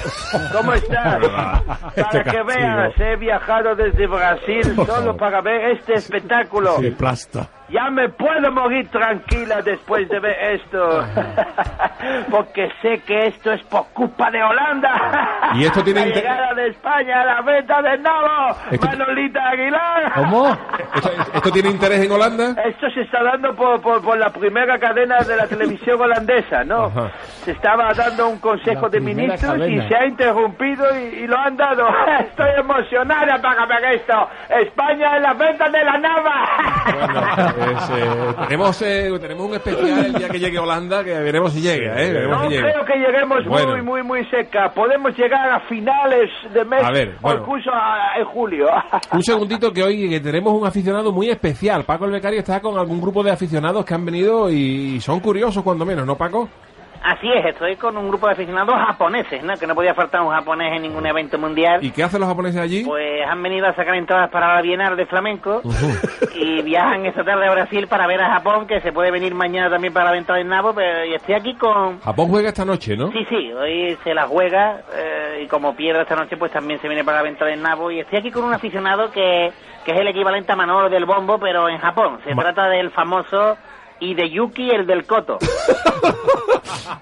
¿cómo 0.52 0.74
estás? 0.74 1.20
Este 1.96 2.02
Para 2.02 2.24
que 2.24 2.32
castigo. 2.32 2.46
veas, 2.46 2.94
he 3.00 3.16
viajado 3.16 3.76
desde 3.76 4.08
Brasil 4.08 4.76
solo 4.86 5.16
para 5.16 5.42
ver 5.42 5.72
este 5.72 5.94
espectáculo. 5.94 6.78
Sí, 6.80 6.92
plasta. 6.92 7.48
Ya 7.70 7.90
me 7.90 8.08
puedo 8.10 8.52
morir 8.52 8.88
tranquila 8.90 9.62
después 9.64 10.08
de 10.10 10.20
ver 10.20 10.38
esto. 10.56 11.04
Porque 12.30 12.70
sé 12.82 13.00
que 13.02 13.28
esto 13.28 13.52
es 13.54 13.64
por 13.64 13.88
culpa 13.88 14.30
de 14.30 14.44
Holanda. 14.44 15.52
Y 15.56 15.64
esto 15.66 15.84
tiene 15.84 16.06
La 16.08 16.16
llegada 16.16 16.54
de 16.54 16.68
España 16.68 17.22
a 17.22 17.26
la 17.26 17.42
venta 17.42 17.82
del 17.82 18.04
nabo. 18.04 18.56
Esto- 18.70 18.86
Manolita 18.88 19.50
Aguilar. 19.50 20.12
¿Cómo? 20.14 20.58
¿Esto, 20.96 21.12
esto 21.34 21.52
tiene 21.52 21.70
interés 21.70 22.02
en 22.06 22.12
Holanda? 22.12 22.56
Esto 22.66 22.88
se 22.92 23.02
está 23.02 23.24
dando 23.24 23.56
por, 23.56 23.82
por, 23.82 24.02
por 24.04 24.18
la 24.18 24.30
primera 24.30 24.78
cadena 24.78 25.18
de 25.20 25.36
la 25.36 25.48
televisión 25.48 26.00
holandesa, 26.00 26.64
¿no? 26.64 26.86
Ajá. 26.86 27.12
Se 27.44 27.52
estaba 27.52 27.92
dando 27.94 28.30
un 28.30 28.40
consejo 28.40 28.90
de 28.90 29.02
primera 29.02 29.28
ministros 29.34 29.52
cadena. 29.54 29.84
y 29.86 29.88
se 29.88 29.96
ha 29.96 30.06
interrumpido 30.06 30.86
y, 31.00 31.04
y 31.24 31.28
lo 31.28 31.38
han 31.38 31.58
dado. 31.58 31.88
Estoy 32.20 32.50
emocionada 32.60 33.42
para 33.42 33.66
ver 33.66 33.86
esto. 33.96 34.30
España 34.50 35.18
en 35.18 35.24
la 35.24 35.34
venta 35.34 35.68
de 35.70 35.84
la 35.84 35.98
nava. 35.98 37.55
Pues, 37.56 37.90
eh, 37.92 38.36
tenemos, 38.48 38.82
eh, 38.82 39.12
tenemos 39.20 39.48
un 39.48 39.54
especial 39.56 40.06
el 40.06 40.14
día 40.14 40.28
que 40.30 40.40
llegue 40.40 40.58
a 40.58 40.62
Holanda, 40.62 41.04
que 41.04 41.12
veremos 41.14 41.54
si 41.54 41.62
llega, 41.62 42.02
¿eh? 42.02 42.12
Veremos 42.12 42.38
No 42.38 42.44
si 42.50 42.56
llega. 42.56 42.72
creo 42.72 42.86
que 42.86 42.96
lleguemos 42.98 43.46
Bueno. 43.46 43.72
muy, 43.72 43.82
muy, 43.82 44.04
muy 44.04 44.26
cerca. 44.30 44.70
Podemos 44.74 45.18
llegar 45.18 45.50
a 45.52 45.60
finales 45.62 46.30
de 46.54 46.66
mes 46.66 46.84
A 46.84 46.92
ver, 46.92 47.16
o 47.18 47.22
bueno. 47.22 47.42
incluso 47.42 47.72
a- 47.74 48.18
en 48.20 48.26
julio. 48.26 48.68
Un 49.14 49.24
segundito 49.24 49.72
que 49.72 49.84
hoy 49.84 50.10
que 50.10 50.20
tenemos 50.20 50.54
un 50.54 50.66
aficionado 50.68 51.12
muy 51.12 51.30
especial. 51.30 51.84
Paco 51.86 52.06
el 52.06 52.12
Becario 52.12 52.40
está 52.40 52.60
con 52.60 52.78
algún 52.78 53.02
grupo 53.02 53.24
de 53.24 53.32
aficionados 53.32 53.86
que 53.86 53.94
han 53.94 54.06
venido 54.06 54.50
y 54.50 55.00
son 55.02 55.20
curiosos 55.20 55.64
cuando 55.64 55.86
menos, 55.86 56.06
¿no, 56.06 56.16
Paco? 56.16 56.50
Así 57.08 57.32
es, 57.32 57.46
estoy 57.46 57.76
con 57.76 57.96
un 57.98 58.08
grupo 58.10 58.26
de 58.26 58.34
aficionados 58.34 58.74
japoneses, 58.76 59.44
¿no? 59.44 59.54
Que 59.58 59.68
no 59.68 59.76
podía 59.76 59.94
faltar 59.94 60.22
un 60.22 60.32
japonés 60.32 60.74
en 60.76 60.82
ningún 60.82 61.06
evento 61.06 61.38
mundial. 61.38 61.84
¿Y 61.84 61.92
qué 61.92 62.02
hacen 62.04 62.20
los 62.20 62.28
japoneses 62.28 62.60
allí? 62.60 62.84
Pues 62.84 63.22
han 63.28 63.44
venido 63.44 63.68
a 63.68 63.76
sacar 63.76 63.94
entradas 63.94 64.32
para 64.32 64.56
la 64.56 64.62
Bienal 64.64 64.98
de 64.98 65.06
Flamenco 65.06 65.62
y 66.34 66.64
viajan 66.64 67.06
esta 67.06 67.24
tarde 67.24 67.46
a 67.48 67.52
Brasil 67.52 67.88
para 67.88 68.08
ver 68.08 68.22
a 68.22 68.34
Japón, 68.34 68.66
que 68.66 68.82
se 68.82 68.92
puede 68.92 69.12
venir 69.12 69.36
mañana 69.36 69.70
también 69.70 69.94
para 69.94 70.06
la 70.08 70.12
venta 70.14 70.34
del 70.34 70.48
nabo, 70.48 70.74
pero 70.74 71.06
y 71.06 71.14
estoy 71.14 71.36
aquí 71.36 71.54
con... 71.56 72.00
Japón 72.02 72.28
juega 72.30 72.50
esta 72.50 72.66
noche, 72.66 72.98
¿no? 72.98 73.12
Sí, 73.12 73.24
sí, 73.30 73.54
hoy 73.54 73.96
se 74.04 74.14
la 74.16 74.26
juega 74.28 74.82
eh, 74.96 75.42
y 75.44 75.48
como 75.48 75.76
pierde 75.76 76.02
esta 76.02 76.16
noche, 76.16 76.38
pues 76.38 76.52
también 76.52 76.82
se 76.82 76.88
viene 76.88 77.04
para 77.04 77.18
la 77.18 77.24
venta 77.24 77.46
del 77.46 77.62
nabo. 77.62 77.92
Y 77.92 78.00
estoy 78.00 78.18
aquí 78.18 78.32
con 78.32 78.44
un 78.46 78.54
aficionado 78.56 79.12
que, 79.12 79.52
que 79.86 79.92
es 79.92 80.00
el 80.00 80.08
equivalente 80.08 80.52
a 80.52 80.56
Manolo 80.56 80.90
del 80.90 81.06
Bombo, 81.06 81.38
pero 81.38 81.70
en 81.70 81.78
Japón. 81.78 82.20
Se 82.26 82.34
Ma- 82.34 82.42
trata 82.42 82.68
del 82.68 82.90
famoso 82.92 83.58
Hideyuki, 84.00 84.70
el 84.72 84.86
del 84.86 85.06
koto. 85.06 85.38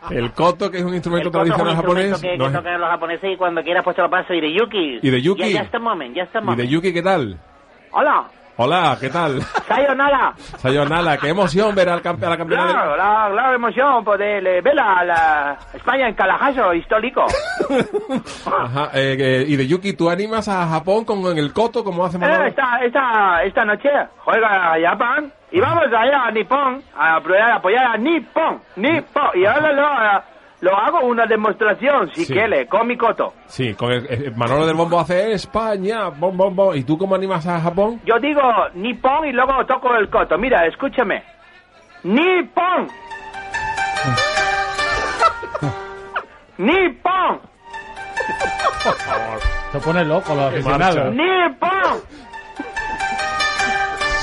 El 0.09 0.31
koto, 0.31 0.69
que 0.69 0.77
es 0.79 0.83
un 0.83 0.93
instrumento 0.93 1.27
El 1.29 1.33
tradicional 1.33 1.75
japonés. 1.75 2.21
que, 2.21 2.37
no 2.37 2.47
que 2.47 2.53
tocan 2.57 2.79
los 2.79 2.89
japoneses 2.89 3.31
y 3.33 3.37
cuando 3.37 3.61
quieras 3.63 3.83
pues 3.83 3.95
te 3.95 4.01
lo 4.01 4.09
paso 4.09 4.33
Hideyuki. 4.33 4.99
Hideyuki. 5.01 5.41
Ya, 5.41 5.47
ya 5.49 5.61
está 5.61 5.77
un 5.77 5.83
momento, 5.85 6.17
ya 6.17 6.23
está 6.23 6.39
un 6.39 6.53
¿Y 6.53 6.55
de. 6.55 6.67
Yuki 6.67 6.93
qué 6.93 7.01
tal? 7.01 7.37
Hola, 7.91 8.25
Hola, 8.55 8.97
¿qué 8.99 9.09
tal? 9.09 9.41
sayonara. 9.67 10.33
Sayonara, 10.37 11.17
qué 11.17 11.29
emoción 11.29 11.73
ver 11.73 11.89
al 11.89 12.01
campe- 12.03 12.25
a 12.25 12.29
la 12.29 12.37
campeona 12.37 12.67
Claro, 12.67 12.95
la, 12.97 13.29
la 13.29 13.55
emoción 13.55 14.03
poder 14.03 14.45
eh, 14.45 14.61
ver 14.61 14.79
a 14.79 15.03
la 15.03 15.57
España 15.73 16.07
en 16.07 16.13
Calajazo 16.15 16.73
histórico. 16.73 17.25
Ajá, 18.45 18.89
eh, 18.93 19.15
eh, 19.19 19.45
y 19.47 19.55
de 19.55 19.67
Yuki, 19.67 19.93
¿tú 19.93 20.09
animas 20.09 20.47
a 20.47 20.67
Japón 20.67 21.03
con 21.05 21.25
el 21.37 21.51
koto 21.53 21.83
como 21.83 22.05
hace 22.05 22.17
Eh, 22.17 22.19
Manolo? 22.19 22.45
esta, 22.45 22.77
esta, 22.85 23.43
esta 23.43 23.65
noche 23.65 23.89
juega 24.19 24.75
Japón 24.83 25.33
y 25.53 25.59
vamos 25.61 25.83
allá 25.85 26.25
a 26.25 26.31
Nippon 26.31 26.81
a 26.97 27.15
apoyar, 27.17 27.51
a 27.51 27.55
apoyar 27.55 27.85
a 27.85 27.97
Nippon, 27.97 28.59
Nippon. 28.75 29.29
Y 29.35 29.45
ahora 29.45 29.71
lo, 29.71 30.23
lo 30.69 30.75
hago 30.77 31.01
una 31.07 31.25
demostración, 31.27 32.09
si 32.13 32.25
Sí. 32.25 32.33
quiere, 32.33 32.67
con 32.67 32.87
mi 32.87 32.97
coto. 32.97 33.33
Sí, 33.45 33.73
con 33.75 33.91
el, 33.91 34.33
Manolo 34.35 34.65
del 34.65 34.75
Bombo 34.75 34.99
hace 34.99 35.31
España, 35.33 36.09
bom, 36.09 36.35
bom, 36.35 36.53
bom. 36.55 36.75
¿Y 36.75 36.83
tú 36.83 36.97
cómo 36.97 37.15
animas 37.15 37.45
a 37.47 37.61
Japón? 37.61 38.01
Yo 38.03 38.19
digo 38.19 38.41
Nippon 38.73 39.27
y 39.27 39.31
luego 39.31 39.63
toco 39.65 39.95
el 39.95 40.09
coto. 40.09 40.37
Mira, 40.37 40.65
escúchame. 40.65 41.23
Nippon. 42.03 42.87
Nippon. 46.57 47.39
Se 49.71 49.79
pone 49.79 50.03
loco 50.05 50.35
los 50.35 50.45
aficionados. 50.45 51.13
Nippon. 51.13 51.99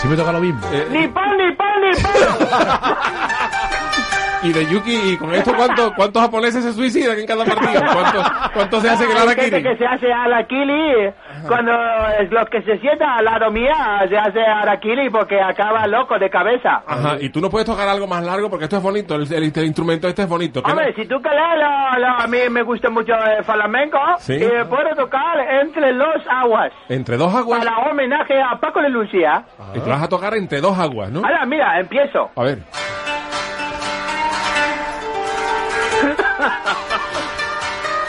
Si 0.01 0.09
me 0.09 0.17
toca 0.17 0.33
lo 0.33 0.41
mismo. 0.41 0.61
Eh, 0.73 0.87
Nippon, 0.91 1.37
Nippon, 1.37 1.67
Nippon. 1.83 2.49
y 4.43 4.53
de 4.53 4.67
Yuki, 4.67 5.13
¿y 5.13 5.17
con 5.19 5.35
esto 5.35 5.53
cuánto, 5.55 5.93
cuántos 5.95 6.23
japoneses 6.23 6.65
se 6.65 6.73
suicidan 6.73 7.19
en 7.19 7.27
cada 7.27 7.45
partido? 7.45 7.83
¿Cuántos, 7.93 8.31
cuántos 8.55 8.83
se 8.83 8.89
hacen 8.91 9.11
el 9.11 9.17
harakiri? 9.19 9.63
que 9.63 9.77
se 9.77 9.87
hace 9.87 10.11
arakiri 10.13 11.13
cuando 11.47 11.73
los 12.31 12.49
que 12.49 12.63
se 12.63 12.79
sienta 12.79 13.17
al 13.17 13.25
lado 13.27 13.51
mía 13.51 13.75
se 14.09 14.17
hace 14.17 14.41
arakiri 14.41 15.11
porque 15.11 15.41
acaba 15.41 15.87
loco 15.87 16.19
de 16.19 16.31
cabeza. 16.31 16.83
Ajá, 16.87 17.17
y 17.21 17.29
tú 17.29 17.41
no 17.41 17.51
puedes 17.51 17.67
tocar 17.67 17.87
algo 17.89 18.07
más 18.07 18.23
largo 18.25 18.49
porque 18.49 18.65
esto 18.65 18.79
es 18.79 18.83
bonito, 18.83 19.15
el, 19.15 19.31
el- 19.33 19.53
el 19.55 19.65
instrumento 19.65 20.09
este 20.09 20.23
es 20.23 20.29
bonito. 20.29 20.63
¿qué 20.63 20.71
Hombre, 20.71 20.95
si 20.95 21.07
tú 21.07 21.21
quieres, 21.21 21.41
lo- 21.57 21.99
lo- 22.01 22.19
a 22.21 22.27
mí 22.27 22.39
me 22.51 22.63
gusta 22.63 22.89
mucho 22.89 23.13
el 23.15 23.45
flamenco 23.45 23.99
Sí. 24.21 24.35
y 24.37 24.65
puedo 24.69 24.95
tocar 24.97 25.39
entre 25.63 25.93
los 25.93 26.17
aguas. 26.31 26.73
no? 26.89 26.95
Entre 26.97 27.17
dos 27.19 27.35
aguas. 27.35 27.65
Para 27.65 27.91
homenaje 27.91 28.41
a 28.41 28.59
Paco 28.59 28.81
de 28.81 28.89
Lucía. 28.89 29.45
Y 29.75 29.81
tú 29.81 29.91
vas 29.91 30.03
a 30.03 30.09
tocar 30.09 30.35
entre 30.35 30.61
dos 30.63 30.79
aguas, 30.79 31.11
¿no? 31.11 31.21
Ahora, 31.25 31.45
mira, 31.45 31.79
empiezo. 31.79 32.31
A 32.37 32.43
ver. 32.43 32.59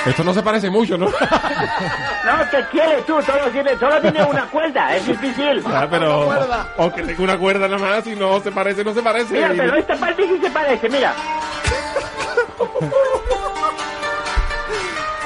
Esto 0.06 0.24
no 0.24 0.34
se 0.34 0.42
parece 0.42 0.70
mucho, 0.70 0.98
¿no? 0.98 1.06
No, 1.08 2.50
¿qué 2.50 2.66
quieres 2.72 3.06
tú? 3.06 3.22
Todo 3.22 3.50
tiene, 3.52 3.76
todo 3.76 4.02
tiene 4.02 4.24
una 4.24 4.46
cuerda, 4.46 4.96
es 4.96 5.06
difícil. 5.06 5.64
Ah, 5.66 5.88
pero. 5.90 6.30
O 6.78 6.92
que 6.92 7.04
tenga 7.04 7.24
una 7.24 7.38
cuerda 7.38 7.68
nada 7.68 7.78
más 7.78 8.08
y 8.08 8.16
no 8.16 8.40
se 8.40 8.52
parece, 8.52 8.84
no 8.84 8.94
se 8.94 9.02
parece. 9.04 9.34
Mira, 9.34 9.52
pero 9.56 9.76
esta 9.76 9.96
parte 9.96 10.28
sí 10.28 10.40
se 10.42 10.50
parece, 10.50 10.90
mira. 10.90 11.14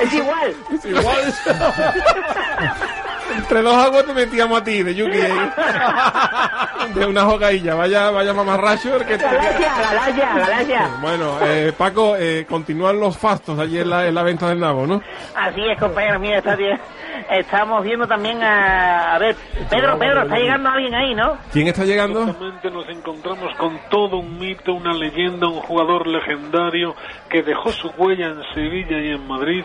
Es 0.01 0.13
igual. 0.13 0.55
Es 0.73 0.85
igual. 0.85 1.33
Entre 3.37 3.61
dos 3.61 3.75
aguas 3.75 4.05
te 4.05 4.13
metíamos 4.13 4.61
a 4.61 4.63
ti, 4.63 4.83
de 4.83 4.95
Yuki. 4.95 5.17
De 6.93 7.05
una 7.05 7.23
jogailla. 7.23 7.75
Vaya, 7.75 8.11
vaya 8.11 8.33
mamarracho 8.33 8.95
el 8.95 9.05
que 9.05 9.17
te... 9.17 9.23
Galaxia, 9.23 9.73
galaxia, 9.81 10.33
galaxia. 10.35 10.89
Bueno, 11.01 11.37
eh, 11.41 11.73
Paco, 11.77 12.15
eh, 12.17 12.45
continúan 12.47 12.99
los 12.99 13.17
fastos 13.17 13.57
allí 13.59 13.79
en 13.79 13.89
la, 13.89 14.07
en 14.07 14.15
la 14.15 14.23
venta 14.23 14.49
del 14.49 14.59
nabo, 14.59 14.85
¿no? 14.87 15.01
Así 15.35 15.61
es, 15.61 15.79
compañero, 15.79 16.19
mira, 16.19 16.37
está 16.37 16.55
bien. 16.55 16.79
Estamos 17.29 17.83
viendo 17.83 18.07
también 18.07 18.43
a... 18.43 19.15
A 19.15 19.19
ver, 19.19 19.35
Pedro, 19.69 19.97
Pedro, 19.97 20.23
está 20.23 20.37
llegando 20.37 20.69
alguien 20.69 20.93
ahí, 20.93 21.15
¿no? 21.15 21.37
¿Quién 21.51 21.67
está 21.67 21.85
llegando? 21.85 22.25
Justamente 22.25 22.69
nos 22.69 22.87
encontramos 22.89 23.55
con 23.57 23.79
todo 23.89 24.17
un 24.17 24.37
mito, 24.37 24.73
una 24.73 24.93
leyenda, 24.93 25.47
un 25.47 25.61
jugador 25.61 26.07
legendario 26.07 26.95
que 27.35 27.43
dejó 27.43 27.69
su 27.71 27.89
huella 27.97 28.27
en 28.27 28.41
Sevilla 28.53 28.97
y 29.01 29.09
en 29.11 29.27
Madrid. 29.27 29.63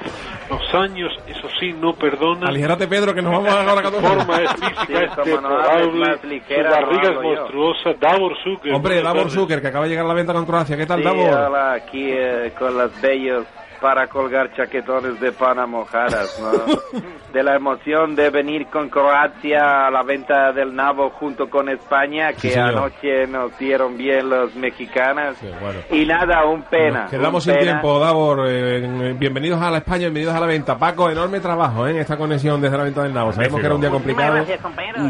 Los 0.49 0.75
años, 0.75 1.13
eso 1.29 1.49
sí, 1.61 1.73
no 1.73 1.93
perdonan. 1.93 2.49
Aligérate, 2.49 2.89
Pedro, 2.89 3.15
que 3.15 3.23
nos 3.23 3.31
vamos 3.33 3.49
ahora 3.49 3.81
cuando- 3.83 4.01
forma 4.01 4.37
es 4.43 4.51
física, 4.55 4.87
Sí, 4.87 4.93
es 4.95 5.17
deplorable, 5.17 5.93
más 6.01 6.21
su 6.21 6.27
ligera, 6.27 6.71
barriga 6.71 7.11
no 7.13 7.23
es 7.23 7.23
monstruosa. 7.39 7.91
Davor 8.01 8.33
Zucker. 8.43 8.75
Hombre, 8.75 9.03
Davor. 9.03 9.31
Zucker, 9.31 9.61
que 9.61 9.69
acaba 9.69 9.85
de 9.85 9.91
llegar 9.91 10.05
a 10.05 10.09
la 10.09 10.15
venta 10.15 10.33
con 10.33 10.47
Croacia. 10.47 10.77
¿Qué 10.77 10.87
tal, 10.87 10.99
Sí, 10.99 11.05
Davor? 11.05 11.31
hola, 11.33 11.73
aquí 11.75 12.11
eh, 12.11 12.53
con 12.59 12.77
las 12.77 13.01
bellas 13.01 13.45
para 13.81 14.07
colgar 14.09 14.55
chaquetones 14.55 15.19
de 15.21 15.33
pana 15.33 15.67
mojadas, 15.67 16.39
¿no? 16.41 17.01
De 17.31 17.45
la 17.45 17.55
emoción 17.55 18.17
de 18.17 18.29
venir 18.29 18.67
con 18.67 18.89
Croacia 18.89 19.87
a 19.87 19.91
la 19.93 20.03
venta 20.03 20.51
del 20.53 20.75
nabo 20.75 21.11
junto 21.11 21.49
con 21.49 21.69
España, 21.69 22.31
Sí, 22.33 22.49
que 22.49 22.51
señor. 22.55 22.71
anoche 22.71 23.27
nos 23.29 23.57
dieron 23.57 23.97
bien 23.97 24.29
los 24.29 24.53
mexicanos. 24.57 25.37
bueno. 25.61 25.79
Y 25.93 26.05
nada, 26.07 26.45
un 26.45 26.63
pena. 26.63 27.03
Nos 27.03 27.11
quedamos 27.13 27.47
un 27.47 27.53
sin 27.53 27.61
pena. 27.61 27.73
tiempo, 27.75 28.01
Davor. 28.01 28.49
Eh, 28.49 28.85
en- 28.85 29.17
bienvenidos 29.17 29.63
a 29.63 29.71
la 29.71 29.79
España, 29.79 30.01
bienvenidos 30.07 30.35
a 30.35 30.41
la 30.41 30.47
venta. 30.47 30.77
Paco, 30.77 31.09
enorme 31.09 31.39
trabajo 31.39 31.87
¿eh? 31.87 31.93
en 31.93 31.99
esta 31.99 32.17
conexión 32.17 32.61
desde 32.61 32.77
la 32.77 32.83
venta 32.83 33.05
del 33.05 33.15
Navo. 33.15 33.31
Sabemos 33.33 33.61
que 33.61 33.67
era 33.67 33.75
un 33.77 33.81
día 33.81 33.91
complicado. 33.91 34.45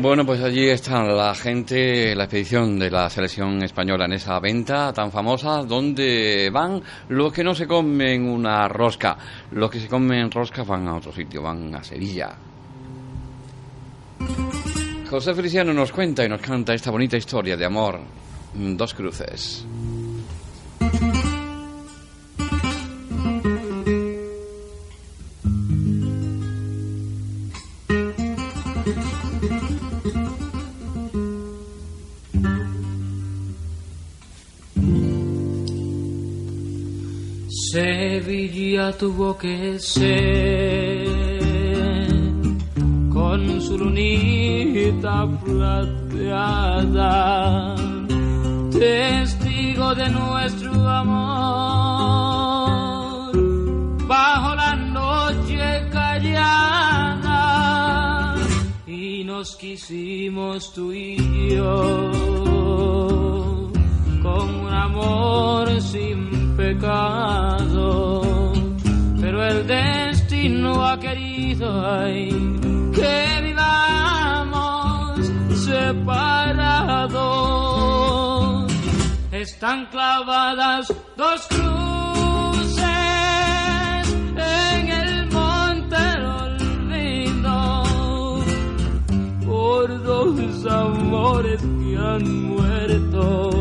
Bueno, 0.03 0.27
pues 0.27 0.43
allí 0.43 0.69
están 0.69 1.17
la 1.17 1.35
gente, 1.35 2.15
la 2.15 2.25
expedición 2.25 2.79
de 2.79 2.91
la 2.91 3.09
selección 3.09 3.63
española 3.63 4.05
en 4.05 4.13
esa 4.13 4.39
venta 4.41 4.93
tan 4.93 5.11
famosa, 5.11 5.63
donde 5.63 6.51
van 6.53 6.83
los 7.09 7.33
que 7.33 7.43
no 7.43 7.55
se 7.55 7.67
comen 7.67 8.29
una 8.29 8.60
rosca. 8.69 9.17
Los 9.53 9.71
que 9.71 9.81
se 9.81 9.89
comen 9.89 10.31
rosca 10.31 10.63
van 10.63 10.89
a 10.89 10.97
otro 10.97 11.13
sitio, 11.13 11.43
van 11.43 11.75
a 11.75 11.83
Sevilla. 11.83 12.37
José 15.09 15.35
Feliciano 15.35 15.73
nos 15.73 15.91
cuenta 15.91 16.25
y 16.25 16.29
nos 16.29 16.41
canta 16.41 16.73
esta 16.73 16.91
bonita 16.91 17.17
historia 17.17 17.57
de 17.57 17.65
amor. 17.65 18.01
Dos 18.55 18.95
cruces. 18.95 19.67
Sevilla 37.71 38.91
tuvo 38.99 39.39
que 39.39 39.79
ser 39.79 41.07
con 43.13 43.61
su 43.61 43.79
lunita 43.79 45.29
plateada, 45.45 46.97
testigo 48.73 49.95
de 49.95 50.09
nuestro 50.09 50.73
amor, 50.89 51.71
bajo 54.09 54.55
la 54.57 54.75
noche 54.75 55.89
callada, 55.93 57.37
y 58.85 59.23
nos 59.23 59.55
quisimos 59.55 60.73
tú 60.75 60.93
y 60.93 61.17
yo 61.55 62.11
con 64.25 64.55
un 64.57 64.75
amor 64.75 65.81
sin 65.81 66.40
pecado, 66.61 68.53
pero 69.19 69.43
el 69.47 69.67
destino 69.67 70.85
ha 70.85 71.01
querido 71.01 71.67
ay, 71.91 72.29
que 72.95 73.41
vivamos 73.43 75.27
separados. 75.67 77.01
Están 79.33 79.87
clavadas 79.87 80.93
dos 81.17 81.47
cruces 81.49 82.85
en 84.37 84.89
el 85.03 85.31
monte 85.31 85.97
del 85.97 86.25
olvido 86.45 87.57
por 89.47 90.03
dos 90.03 90.67
amores 90.67 91.63
que 91.63 91.97
han 91.97 92.25
muerto 92.51 93.60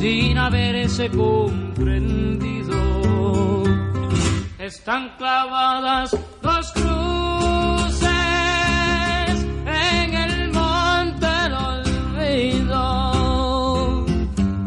sin 0.00 0.38
haberse 0.38 1.10
comprendido. 1.10 2.78
Están 4.58 5.10
clavadas 5.18 6.16
dos 6.40 6.72
cruces 6.72 8.08
en 9.66 10.14
el 10.14 10.52
monte 10.52 11.26
del 11.26 11.52
olvido 11.72 12.82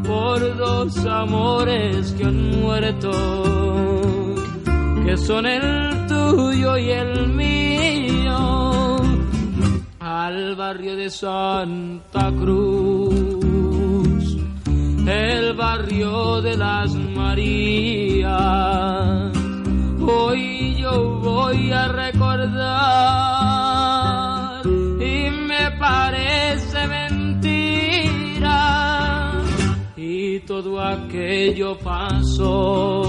por 0.03 0.55
dos 0.55 1.03
amores 1.05 2.11
que 2.11 2.25
han 2.25 2.61
muerto, 2.61 3.11
que 5.03 5.17
son 5.17 5.47
el 5.47 6.05
tuyo 6.07 6.77
y 6.77 6.91
el 6.91 7.27
mío, 7.29 8.97
al 9.99 10.55
barrio 10.55 10.95
de 10.95 11.09
Santa 11.09 12.31
Cruz 12.39 13.12
el 15.07 15.53
barrio 15.53 16.41
de 16.41 16.57
las 16.57 16.93
Marías. 16.95 18.31
Hoy 19.99 20.75
yo 20.75 21.19
voy 21.19 21.71
a 21.71 21.87
recordar 21.87 22.63
y 24.65 25.29
me 25.29 25.71
parece 25.79 26.87
mentira 26.87 28.11
y 29.95 30.39
todo 30.41 30.81
aquello 30.81 31.77
pasó. 31.79 33.03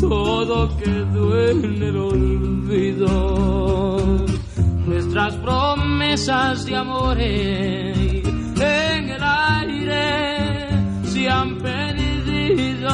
Todo 0.00 0.76
quedó 0.76 1.38
en 1.48 1.82
el 1.82 1.96
olvido. 1.96 3.06
Nuestras 4.86 5.34
promesas 5.36 6.66
de 6.66 6.76
amores 6.76 8.22
en 8.60 9.10
el 9.10 9.22
aire 9.22 9.61
han 11.26 11.58
perdido. 11.58 12.92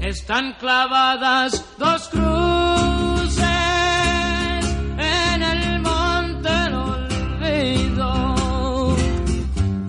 Están 0.00 0.54
clavadas 0.54 1.64
dos 1.78 2.08
cruces 2.08 3.44
en 4.98 5.42
el 5.42 5.80
monte 5.80 6.48
del 6.48 6.74
olvido 6.74 8.34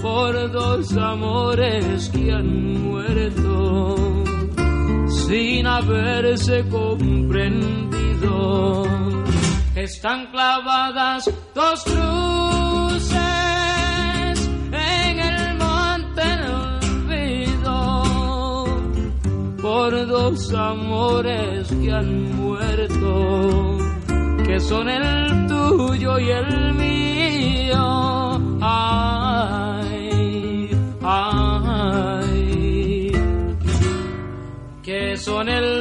por 0.01 0.51
dos 0.51 0.95
amores 0.97 2.10
que 2.10 2.32
han 2.32 2.84
muerto 2.84 3.95
sin 5.28 5.68
haberse 5.68 6.68
comprendido. 6.68 7.89
Están 9.76 10.28
clavadas 10.32 11.30
dos 11.55 11.84
cruces 11.84 13.18
por 19.80 19.95
dos 20.07 20.53
amores 20.53 21.69
que 21.82 21.89
han 21.89 22.36
muerto, 22.36 23.77
que 24.45 24.59
son 24.59 24.89
el 24.89 25.47
tuyo 25.47 26.19
y 26.19 26.30
el 26.30 26.73
mío. 26.73 27.77
Ay, 28.61 30.09
ay, 31.01 32.41
que 34.84 35.15
son 35.15 35.47
el 35.47 35.78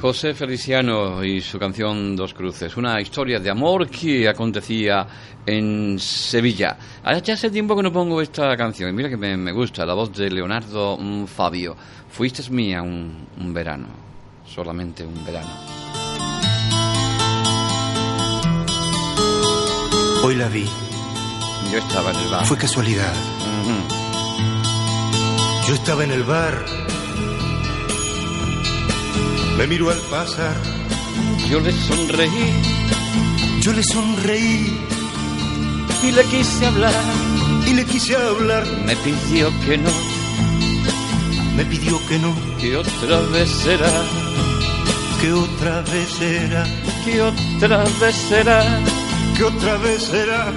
José 0.00 0.32
Feliciano 0.32 1.22
y 1.22 1.42
su 1.42 1.58
canción 1.58 2.16
Dos 2.16 2.32
Cruces, 2.32 2.74
una 2.78 2.98
historia 3.02 3.38
de 3.38 3.50
amor 3.50 3.88
que 3.90 4.26
acontecía 4.26 5.06
en 5.44 5.98
Sevilla. 5.98 6.76
Ah, 7.04 7.18
Ya 7.18 7.34
hace 7.34 7.50
tiempo 7.50 7.76
que 7.76 7.82
no 7.82 7.92
pongo 7.92 8.22
esta 8.22 8.56
canción 8.56 8.88
y 8.88 8.92
mira 8.94 9.10
que 9.10 9.18
me, 9.18 9.36
me 9.36 9.52
gusta 9.52 9.84
la 9.84 9.92
voz 9.92 10.10
de 10.16 10.30
Leonardo 10.30 10.96
mm, 10.98 11.26
Fabio. 11.26 11.76
Fuiste 12.10 12.42
mía 12.50 12.80
un, 12.80 13.26
un 13.38 13.52
verano, 13.52 13.88
solamente 14.46 15.04
un 15.04 15.22
verano. 15.22 15.50
Hoy 20.24 20.34
la 20.36 20.48
vi. 20.48 20.64
Yo 21.70 21.78
estaba 21.78 22.10
en 22.10 22.16
el 22.16 22.30
bar. 22.30 22.46
Fue 22.46 22.56
casualidad. 22.56 23.12
Yo 25.68 25.74
estaba 25.74 26.04
en 26.04 26.10
el 26.12 26.22
bar. 26.22 26.89
Me 29.60 29.66
miró 29.66 29.90
al 29.90 29.98
pasar. 30.10 30.56
Yo 31.50 31.60
le 31.60 31.70
sonreí. 31.70 32.62
Yo 33.60 33.74
le 33.74 33.82
sonreí. 33.82 34.74
Y 36.02 36.12
le 36.12 36.24
quise 36.24 36.64
hablar. 36.64 36.94
Y 37.66 37.74
le 37.74 37.84
quise 37.84 38.16
hablar. 38.16 38.64
Me 38.86 38.96
pidió 38.96 39.52
que 39.66 39.76
no, 39.76 39.90
Me 41.56 41.66
pidió 41.66 42.00
que 42.08 42.18
no. 42.18 42.34
que 42.58 42.74
otra 42.74 43.20
vez 43.32 43.50
será, 43.50 43.92
Que 45.20 45.30
otra 45.30 45.82
vez 45.82 46.20
era. 46.22 46.64
que 47.04 47.20
otra 47.20 47.84
vez 48.00 48.16
será. 48.30 48.64
que 49.36 49.44
otra 49.44 49.76
vez 49.76 50.02
será, 50.04 50.52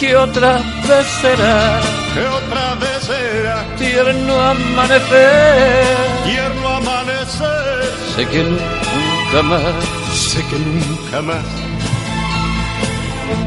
que 0.00 0.16
otra 0.16 0.56
vez 0.88 1.06
será 1.20 1.97
que 2.14 2.20
otra 2.26 2.74
vez 2.74 3.02
será 3.02 3.64
tierno 3.76 4.40
amanecer. 4.40 5.96
tierno 6.24 6.68
amanecer. 6.68 7.78
Sé 8.14 8.26
que 8.26 8.42
nunca 8.42 9.42
más, 9.42 9.74
Sé 10.14 10.40
que 10.48 10.58
nunca 10.58 11.22
más. 11.22 11.44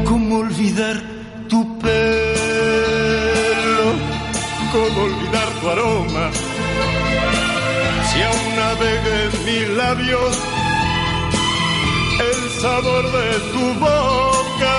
¿Cómo 0.04 0.38
olvidar 0.38 0.96
tu 1.48 1.78
pelo? 1.78 1.92
¿Cómo 4.72 5.02
olvidar 5.02 5.48
tu 5.60 5.68
aroma? 5.70 6.30
Si 8.08 8.22
aún 8.22 8.56
navega 8.56 9.14
en 9.24 9.44
mis 9.44 9.68
labios 9.76 10.38
el 12.20 12.40
sabor 12.60 13.04
de 13.12 13.28
tu 13.52 13.64
boca. 13.80 14.74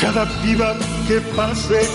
Cada 0.00 0.24
piba 0.42 0.74
que 1.06 1.20
pase. 1.36 1.88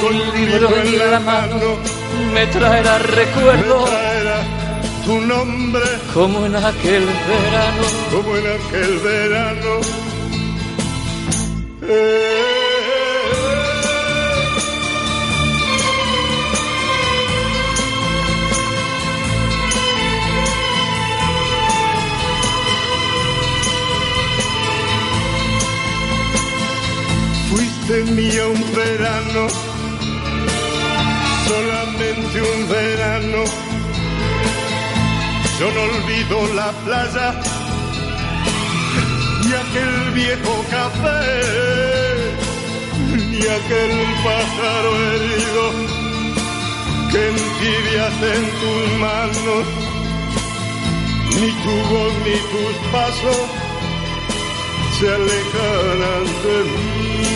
Con 0.00 0.14
un 0.14 0.46
libro 0.46 0.76
en 0.76 0.98
la 0.98 1.20
mano 1.20 1.76
me 2.32 2.46
traerá 2.46 2.98
recuerdo. 2.98 3.80
me 3.80 3.90
traerá 3.90 4.42
tu 5.04 5.20
nombre. 5.20 5.82
Como 6.14 6.46
en 6.46 6.56
aquel 6.56 7.04
verano. 7.04 7.84
como 8.10 8.36
en 8.36 8.46
aquel 8.46 8.98
verano. 8.98 9.80
Eh, 11.88 12.65
Mía 27.88 28.48
un 28.48 28.74
verano, 28.74 29.46
solamente 31.46 32.42
un 32.42 32.68
verano. 32.68 33.44
Yo 35.60 35.70
no 35.70 35.82
olvido 35.82 36.54
la 36.54 36.72
playa 36.84 37.40
ni 39.44 39.52
aquel 39.52 40.10
viejo 40.14 40.64
café, 40.68 41.20
ni 43.30 43.38
aquel 43.38 43.92
pájaro 44.24 44.90
herido 45.12 45.64
que 47.12 47.28
entibias 47.28 48.16
en 48.34 48.44
tus 48.60 48.98
manos, 48.98 49.66
ni 51.40 51.50
tu 51.62 51.74
voz 51.94 52.12
ni 52.24 52.36
tus 52.50 52.76
pasos 52.90 53.66
se 54.98 55.08
alejarán 55.08 56.24
de 56.42 56.64
mí. 56.64 57.35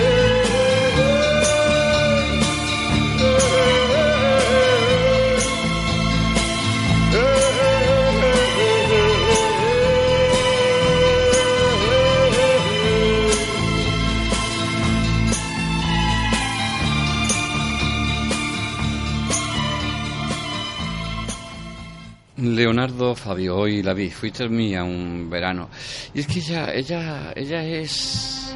Leonardo 22.41 23.15
Fabio, 23.15 23.55
hoy 23.55 23.83
la 23.83 23.93
vi, 23.93 24.09
fuiste 24.09 24.49
mía 24.49 24.83
un 24.83 25.29
verano. 25.29 25.69
Y 26.13 26.21
es 26.21 26.27
que 26.27 26.39
ella, 26.39 26.73
ella, 26.73 27.33
ella 27.35 27.63
es, 27.63 28.55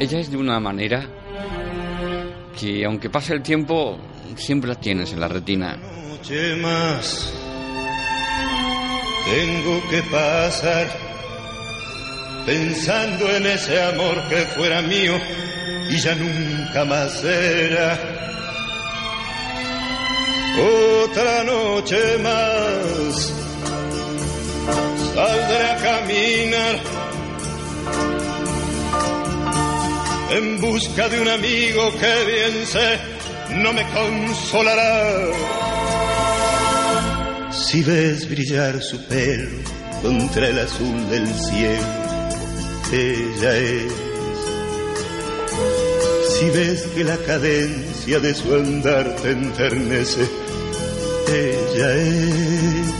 ella 0.00 0.18
es 0.18 0.30
de 0.30 0.36
una 0.36 0.58
manera 0.58 1.06
que 2.58 2.84
aunque 2.84 3.10
pase 3.10 3.34
el 3.34 3.42
tiempo, 3.42 3.98
siempre 4.36 4.68
la 4.68 4.76
tienes 4.76 5.12
en 5.12 5.20
la 5.20 5.28
retina. 5.28 5.76
noche 5.76 6.56
más 6.56 7.32
tengo 9.26 9.82
que 9.90 10.02
pasar 10.04 10.86
pensando 12.46 13.28
en 13.36 13.46
ese 13.46 13.82
amor 13.82 14.16
que 14.28 14.36
fuera 14.56 14.82
mío 14.82 15.14
y 15.90 15.96
ya 15.98 16.14
nunca 16.14 16.84
más 16.84 17.20
será. 17.20 18.13
Otra 20.56 21.44
noche 21.44 22.18
más 22.22 23.32
saldré 25.14 25.70
a 25.70 25.76
caminar 25.76 26.80
en 30.30 30.60
busca 30.60 31.08
de 31.08 31.20
un 31.20 31.28
amigo 31.28 31.92
que 31.98 32.24
bien 32.24 32.66
sé 32.66 32.98
no 33.56 33.72
me 33.72 33.84
consolará. 33.90 35.30
Si 37.50 37.82
ves 37.82 38.28
brillar 38.28 38.82
su 38.82 39.04
pelo 39.06 39.50
contra 40.02 40.48
el 40.48 40.58
azul 40.58 41.10
del 41.10 41.26
cielo, 41.26 41.86
ella 42.92 43.56
es. 43.56 43.92
Si 46.30 46.50
ves 46.50 46.82
que 46.94 47.04
la 47.04 47.16
cadencia 47.18 48.18
de 48.18 48.34
su 48.34 48.54
andar 48.54 49.16
te 49.16 49.30
enternece, 49.30 50.43
ella 51.28 51.94
es. 51.94 52.94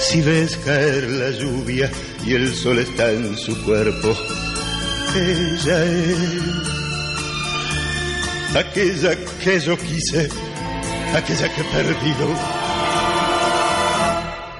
Si 0.00 0.20
ves 0.22 0.56
caer 0.58 1.10
la 1.10 1.30
lluvia 1.30 1.90
y 2.24 2.34
el 2.34 2.54
sol 2.54 2.78
está 2.78 3.10
en 3.10 3.36
su 3.36 3.62
cuerpo, 3.64 4.14
ella 5.14 5.84
es. 5.84 6.74
Aquella 8.54 9.16
que 9.42 9.58
yo 9.58 9.76
quise, 9.76 10.28
aquella 11.12 11.52
que 11.52 11.60
he 11.60 11.64
perdido, 11.64 12.28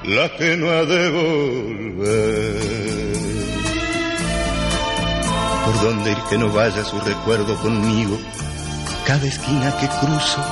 la 0.05 0.37
que 0.37 0.57
no 0.57 0.71
ha 0.71 0.85
de 0.85 1.11
volver. 1.11 2.55
Por 5.65 5.83
donde 5.83 6.11
ir 6.11 6.19
que 6.29 6.39
no 6.39 6.51
vaya 6.51 6.85
su 6.85 6.99
recuerdo 7.01 7.57
conmigo, 7.61 8.19
cada 9.07 9.27
esquina 9.27 9.77
que 9.79 9.87
cruzo, 9.87 10.43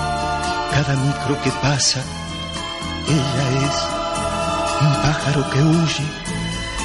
cada 0.75 0.97
micro 0.97 1.41
que 1.43 1.51
pasa, 1.61 2.03
ella 3.07 3.45
es 3.67 3.77
un 4.81 4.95
pájaro 5.03 5.51
que 5.51 5.61
huye, 5.61 6.05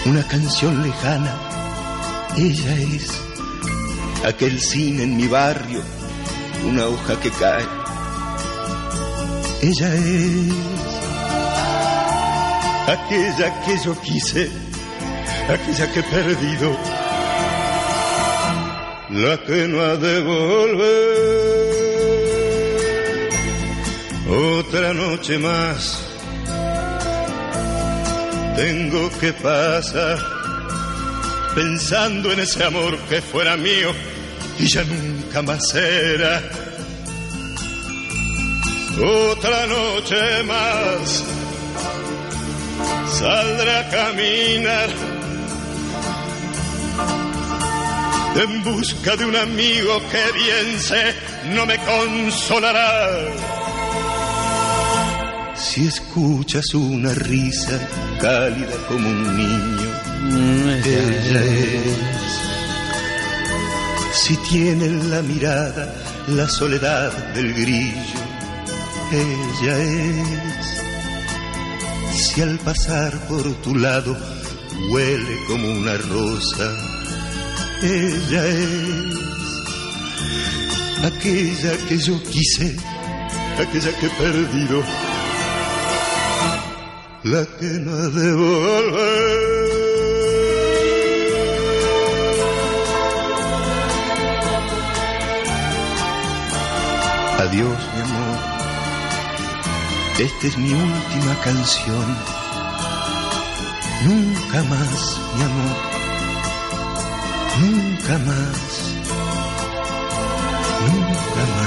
una 0.06 0.24
canción 0.28 0.84
lejana, 0.84 1.34
ella 2.36 2.74
es 2.96 3.22
aquel 4.26 4.60
cine 4.60 5.04
en 5.04 5.16
mi 5.16 5.28
barrio, 5.28 5.82
una 6.66 6.86
hoja 6.88 7.18
que 7.22 7.32
cae, 7.32 7.66
ella 9.62 9.96
es 9.96 10.54
aquella 12.88 13.62
que 13.66 13.78
yo 13.86 14.02
quise, 14.02 14.50
aquella 15.50 15.92
que 15.92 16.00
he 16.00 16.04
perdido, 16.04 16.78
la 19.12 19.38
que 19.46 19.68
no 19.68 19.82
ha 19.82 19.96
de 19.96 20.22
volver. 20.22 21.67
Otra 24.30 24.94
noche 24.94 25.38
más 25.38 26.04
tengo 28.58 29.10
que 29.20 29.32
pasar 29.32 30.18
pensando 31.56 32.34
en 32.34 32.42
ese 32.42 32.62
amor 32.64 32.98
que 33.10 33.22
fuera 33.22 33.56
mío 33.56 33.90
y 34.60 34.68
ya 34.68 34.84
nunca 34.84 35.42
más 35.44 35.70
será. 35.70 36.42
Otra 39.00 39.68
noche 39.68 40.44
más 40.44 41.24
saldré 43.10 43.78
a 43.78 43.90
caminar 43.90 44.90
en 48.36 48.64
busca 48.64 49.16
de 49.16 49.26
un 49.26 49.36
amigo 49.36 50.02
que 50.12 50.32
bien 50.34 50.82
sé 50.82 51.16
no 51.54 51.66
me 51.66 51.78
consolará. 51.78 53.57
Si 55.60 55.88
escuchas 55.88 56.74
una 56.74 57.14
risa 57.14 57.80
cálida 58.20 58.76
como 58.88 59.10
un 59.10 59.38
niño, 59.38 59.90
ella 60.86 61.44
es. 61.44 62.38
Si 64.14 64.38
tiene 64.50 64.86
en 64.86 65.12
la 65.12 65.22
mirada 65.22 65.94
la 66.28 66.48
soledad 66.48 67.12
del 67.34 67.54
grillo, 67.54 68.20
ella 69.12 69.78
es. 69.80 70.84
Si 72.14 72.42
al 72.42 72.58
pasar 72.60 73.18
por 73.28 73.44
tu 73.62 73.76
lado 73.76 74.18
huele 74.92 75.38
como 75.48 75.72
una 75.72 75.98
rosa, 75.98 76.76
ella 77.82 78.48
es 78.48 79.28
aquella 81.04 81.78
que 81.88 81.98
yo 81.98 82.22
quise, 82.24 82.76
aquella 83.60 83.92
que 84.00 84.06
he 84.08 84.10
perdido, 84.10 84.84
la 87.24 87.46
que 87.46 87.66
no 87.66 87.92
ha 87.92 88.08
de 88.10 88.34
volver. 88.34 89.68
Adiós, 97.40 97.78
mi 97.96 98.02
amor. 98.02 98.38
Esta 100.20 100.48
es 100.48 100.58
mi 100.58 100.74
última 100.74 101.36
canción. 101.44 102.18
Nunca 104.06 104.64
más, 104.64 105.20
mi 105.36 105.44
amor. 105.44 105.78
Nunca 107.60 108.18
más. 108.20 108.94
Nunca 110.86 111.44
más. 111.56 111.67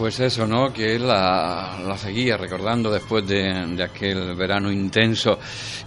Pues 0.00 0.18
eso, 0.18 0.46
¿no? 0.46 0.72
Que 0.72 0.94
él 0.96 1.06
la, 1.06 1.78
la 1.86 1.98
seguía 1.98 2.38
recordando 2.38 2.90
después 2.90 3.28
de, 3.28 3.66
de 3.76 3.84
aquel 3.84 4.34
verano 4.34 4.72
intenso. 4.72 5.38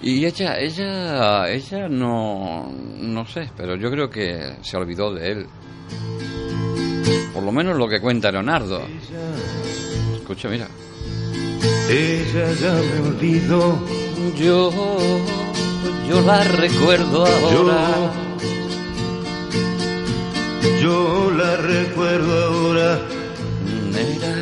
Y 0.03 0.23
ella, 0.23 0.55
ella, 0.59 1.49
ella 1.49 1.89
no, 1.89 2.71
no 2.71 3.25
sé, 3.25 3.49
pero 3.57 3.75
yo 3.75 3.89
creo 3.89 4.11
que 4.11 4.57
se 4.61 4.77
olvidó 4.77 5.11
de 5.15 5.31
él. 5.31 5.47
Por 7.33 7.41
lo 7.41 7.51
menos 7.51 7.75
lo 7.75 7.87
que 7.87 7.99
cuenta 7.99 8.31
Leonardo. 8.31 8.83
Escucha, 10.15 10.47
mira. 10.47 10.67
Ella 11.89 12.53
ya 12.53 12.71
me 12.71 13.07
olvidó. 13.09 13.79
Yo, 14.37 14.71
yo 16.07 16.21
la 16.21 16.43
recuerdo 16.43 17.25
ahora. 17.25 18.11
Yo 20.79 21.31
la 21.31 21.55
recuerdo 21.55 22.43
ahora. 22.45 23.12
Era 23.95 24.33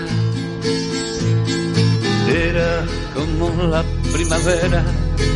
Era 2.29 2.85
como 3.13 3.51
la 3.67 3.83
primavera, 4.13 4.83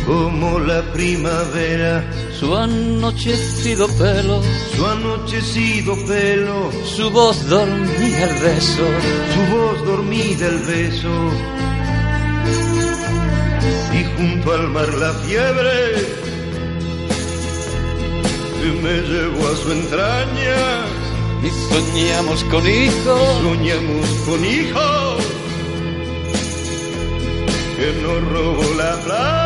como 0.06 0.58
la 0.60 0.82
primavera. 0.92 2.04
su 2.38 2.54
anochecido 2.56 3.86
pelo, 3.98 4.42
Su 4.74 4.86
anochecido 4.86 5.94
pelo. 6.06 6.70
su 6.84 7.10
voz 7.10 7.46
dormía 7.48 8.24
el 8.30 8.42
beso. 8.42 8.86
Su 9.34 9.56
voz 9.56 9.84
dormida 9.84 10.46
el 10.48 10.58
beso. 10.60 11.30
Y 13.92 14.04
junto 14.16 14.52
al 14.52 14.68
mar 14.68 14.92
la 14.94 15.12
fiebre 15.14 16.26
me 18.82 19.00
llevó 19.02 19.48
a 19.48 19.56
su 19.56 19.72
entraña. 19.72 20.95
Soñamos 21.50 22.44
con 22.44 22.66
hijos, 22.66 23.20
Soñamos 23.42 24.06
con 24.26 24.44
hijos 24.44 25.16
que 27.76 27.92
nos 28.02 28.32
robó 28.32 28.74
la 28.76 28.96
plaza. 29.04 29.45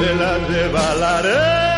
se 0.00 0.14
la 0.14 0.38
lleva 0.48 1.69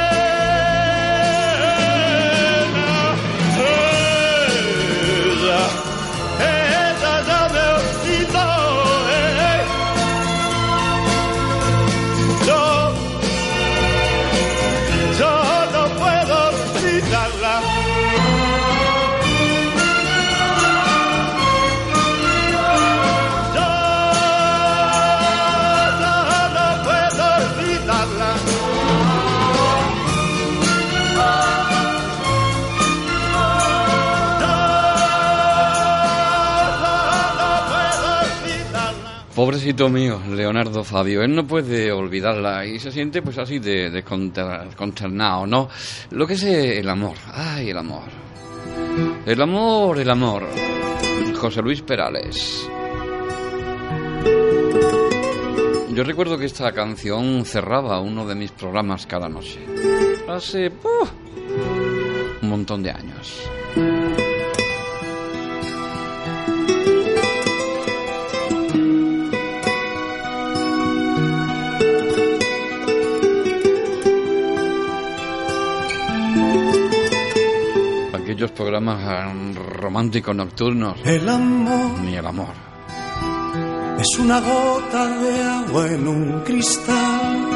Pobrecito 39.34 39.88
mío, 39.88 40.20
Leonardo 40.30 40.84
Fabio, 40.84 41.22
él 41.22 41.34
no 41.34 41.46
puede 41.46 41.90
olvidarla 41.90 42.66
y 42.66 42.78
se 42.78 42.92
siente 42.92 43.22
pues 43.22 43.38
así 43.38 43.58
de, 43.58 43.90
de 43.90 44.02
consternado, 44.02 45.46
¿no? 45.46 45.68
Lo 46.10 46.26
que 46.26 46.34
es 46.34 46.42
el 46.42 46.88
amor, 46.88 47.16
ay, 47.32 47.70
el 47.70 47.78
amor. 47.78 48.04
El 49.24 49.40
amor, 49.40 49.98
el 49.98 50.10
amor. 50.10 50.46
José 51.34 51.62
Luis 51.62 51.80
Perales. 51.80 52.68
Yo 55.94 56.04
recuerdo 56.04 56.38
que 56.38 56.46
esta 56.46 56.72
canción 56.72 57.44
cerraba 57.44 58.00
uno 58.00 58.26
de 58.26 58.34
mis 58.34 58.50
programas 58.52 59.06
cada 59.06 59.28
noche. 59.28 59.60
Hace 60.28 60.70
¡puf! 60.70 61.10
un 62.42 62.48
montón 62.48 62.82
de 62.82 62.90
años. 62.90 63.42
Aquellos 78.42 78.50
programas 78.58 79.00
eh, 79.00 79.54
románticos 79.78 80.34
nocturnos. 80.34 80.96
El 81.04 81.28
amor 81.28 82.00
Ni 82.00 82.16
el 82.16 82.26
amor. 82.26 82.48
es 84.00 84.18
una 84.18 84.40
gota 84.40 85.06
de 85.06 85.42
agua 85.44 85.86
en 85.86 86.08
un 86.08 86.40
cristal. 86.40 87.48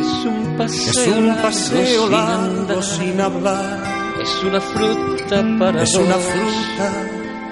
Es 0.00 0.24
un 0.24 0.56
paseo, 0.58 0.90
Es 0.90 1.06
un 1.16 1.26
largo 1.28 1.42
paseo 1.42 2.02
sin 2.02 2.10
largo 2.12 2.42
andar. 2.42 2.82
sin 2.82 3.20
hablar. 3.20 3.82
Es 4.20 4.44
una 4.44 4.60
fruta 4.60 5.44
para 5.60 5.82
Es 5.84 5.92
dos. 5.92 6.02
una 6.04 6.16
fruta 6.16 6.92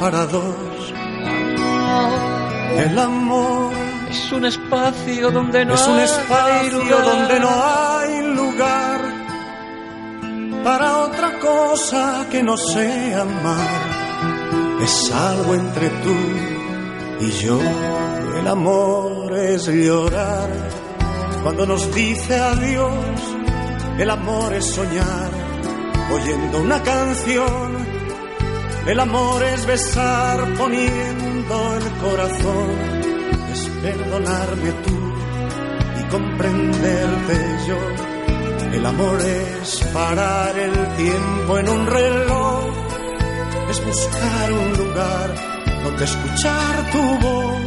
para 0.01 0.27
dos. 0.27 0.55
El 2.77 2.99
amor 2.99 3.73
Es 4.11 4.33
un 4.33 4.45
espacio 4.47 5.31
donde 5.31 5.65
no 5.65 5.75
es 5.75 5.87
un 5.87 5.97
hay 5.99 6.05
espacio 6.05 6.79
lugar. 6.83 7.05
donde 7.05 7.41
no 7.41 7.51
hay 7.51 8.35
lugar 8.35 8.90
para 10.63 10.99
otra 10.99 11.39
cosa 11.39 12.27
que 12.31 12.43
no 12.43 12.57
sea 12.57 13.23
amar. 13.23 14.81
Es 14.83 15.13
algo 15.13 15.55
entre 15.55 15.89
tú 15.89 16.17
y 17.21 17.31
yo. 17.31 17.61
El 18.39 18.47
amor 18.47 19.37
es 19.37 19.67
llorar 19.67 20.51
cuando 21.43 21.67
nos 21.67 21.95
dice 21.95 22.35
adiós. 22.37 22.95
El 23.99 24.11
amor 24.11 24.55
es 24.55 24.65
soñar 24.65 25.31
oyendo 26.13 26.61
una 26.61 26.83
canción. 26.83 27.87
El 28.87 28.99
amor 28.99 29.43
es 29.45 29.67
besar 29.67 30.55
poniendo 30.57 31.77
el 31.77 31.93
corazón. 32.01 32.71
Es 33.53 33.69
perdonarme 33.83 34.73
tú 34.85 35.13
y 36.01 36.11
comprenderte 36.11 37.59
yo. 37.69 38.10
El 38.73 38.87
amor 38.87 39.21
es 39.21 39.81
parar 39.93 40.57
el 40.57 40.97
tiempo 40.97 41.59
en 41.59 41.69
un 41.69 41.87
reloj. 41.87 42.65
Es 43.69 43.85
buscar 43.85 44.53
un 44.53 44.77
lugar 44.77 45.35
donde 45.85 46.05
escuchar 46.05 46.91
tu 46.93 47.27
voz. 47.27 47.61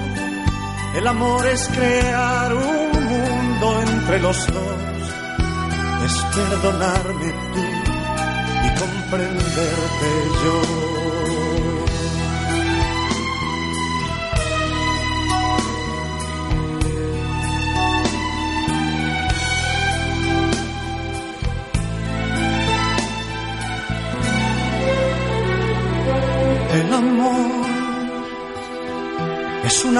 El 0.96 1.08
amor 1.08 1.46
es 1.48 1.68
crear 1.70 2.54
un 2.54 3.06
mundo 3.06 3.82
entre 3.82 4.20
los 4.20 4.48
dos. 4.48 5.04
Es 6.06 6.14
perdonarme 6.36 7.34
tú 7.54 7.64
y 8.66 8.80
comprenderte 8.80 10.10
yo. 10.44 10.93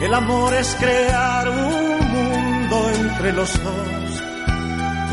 El 0.00 0.12
amor 0.12 0.54
es 0.54 0.76
crear 0.78 1.48
un 1.48 1.98
mundo 2.12 2.90
entre 2.94 3.32
los 3.32 3.52
dos. 3.62 4.22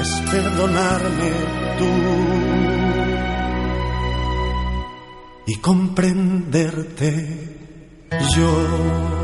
Es 0.01 0.21
perdonarme 0.29 1.31
tú 1.79 1.85
y 5.45 5.55
comprenderte 5.57 7.27
yo. 8.35 9.22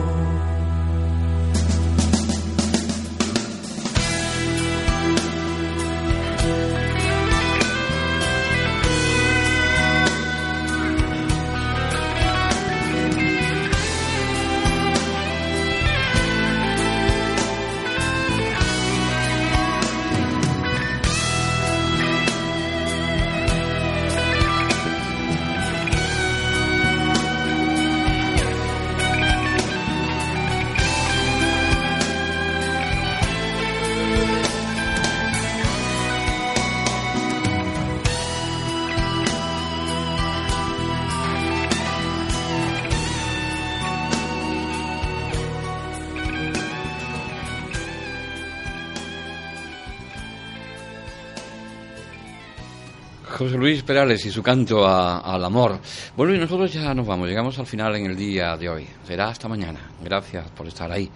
Luis 53.70 53.84
Perales 53.84 54.26
y 54.26 54.32
su 54.32 54.42
canto 54.42 54.84
a- 54.86 55.20
al 55.20 55.44
amor. 55.46 55.80
Bueno, 56.18 56.34
y 56.34 56.40
nosotros 56.40 56.74
ya 56.74 56.92
nos 56.96 57.06
vamos, 57.06 57.28
llegamos 57.28 57.60
al 57.60 57.68
final 57.68 57.96
en 57.96 58.08
el 58.08 58.16
día 58.16 58.58
de 58.58 58.68
hoy. 58.68 58.88
Será 59.04 59.30
hasta 59.30 59.48
mañana. 59.48 59.80
Gracias 60.04 60.50
por 60.52 60.66
estar 60.68 60.92
ahí. 60.92 61.10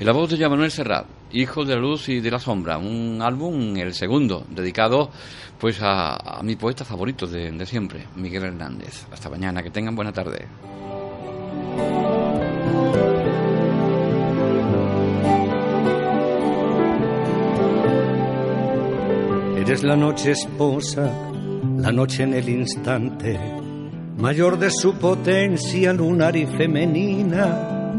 En 0.00 0.06
la 0.06 0.12
voz 0.12 0.30
de 0.30 0.48
Manuel 0.48 0.70
Serrat, 0.70 1.06
Hijo 1.32 1.64
de 1.66 1.74
la 1.74 1.80
Luz 1.82 2.08
y 2.08 2.20
de 2.20 2.30
la 2.30 2.38
Sombra, 2.38 2.78
un 2.78 3.18
álbum, 3.20 3.76
el 3.76 3.92
segundo, 3.92 4.46
dedicado 4.48 5.10
pues 5.58 5.82
a, 5.82 6.38
a 6.38 6.42
mi 6.42 6.56
poeta 6.56 6.84
favorito 6.84 7.26
de, 7.26 7.50
de 7.50 7.66
siempre, 7.66 8.06
Miguel 8.16 8.44
Hernández. 8.44 9.06
Hasta 9.12 9.28
mañana, 9.28 9.62
que 9.62 9.70
tengan 9.70 9.94
buena 9.94 10.12
tarde. 10.12 10.46
Eres 19.56 19.82
la 19.82 19.96
noche 19.96 20.30
esposa, 20.30 21.12
la 21.78 21.92
noche 21.92 22.24
en 22.24 22.34
el 22.34 22.48
instante, 22.48 23.38
mayor 24.16 24.58
de 24.58 24.70
su 24.70 24.94
potencia 24.94 25.92
lunar 25.92 26.36
y 26.36 26.44
femenina. 26.46 27.94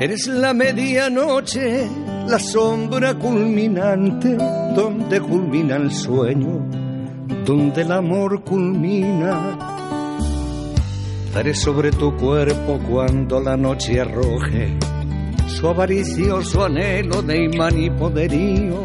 Eres 0.00 0.26
la 0.26 0.52
medianoche, 0.52 1.88
la 2.26 2.38
sombra 2.38 3.14
culminante, 3.14 4.36
donde 4.74 5.20
culmina 5.20 5.76
el 5.76 5.92
sueño, 5.92 6.68
donde 7.46 7.82
el 7.82 7.92
amor 7.92 8.42
culmina. 8.42 9.56
Daré 11.32 11.54
sobre 11.54 11.92
tu 11.92 12.14
cuerpo 12.16 12.78
cuando 12.88 13.40
la 13.40 13.56
noche 13.56 14.00
arroje 14.00 14.76
su 15.52 15.68
avaricioso 15.68 16.64
anhelo 16.64 17.22
de 17.22 17.44
imán 17.44 17.78
y 17.78 17.90
poderío. 17.90 18.82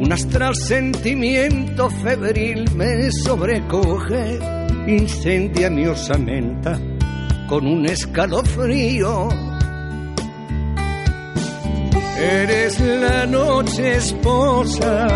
Un 0.00 0.10
astral 0.14 0.54
sentimiento 0.56 1.90
febril 1.90 2.64
me 2.74 3.12
sobrecoge, 3.12 4.38
incendia 4.86 5.68
mi 5.68 5.86
osamenta 5.86 6.80
con 7.46 7.66
un 7.66 7.84
escalofrío. 7.84 9.28
Eres 12.18 12.80
la 12.80 13.26
noche 13.26 13.96
esposa, 13.96 15.06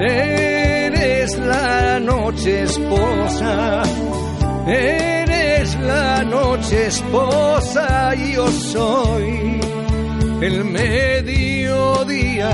eres 0.00 1.38
la 1.38 1.98
noche 2.00 2.64
esposa, 2.64 3.82
eres 4.66 5.74
la 5.80 6.22
noche 6.24 6.86
esposa 6.88 8.14
yo 8.14 8.46
soy 8.48 9.60
el 10.46 10.62
mediodía. 10.62 12.50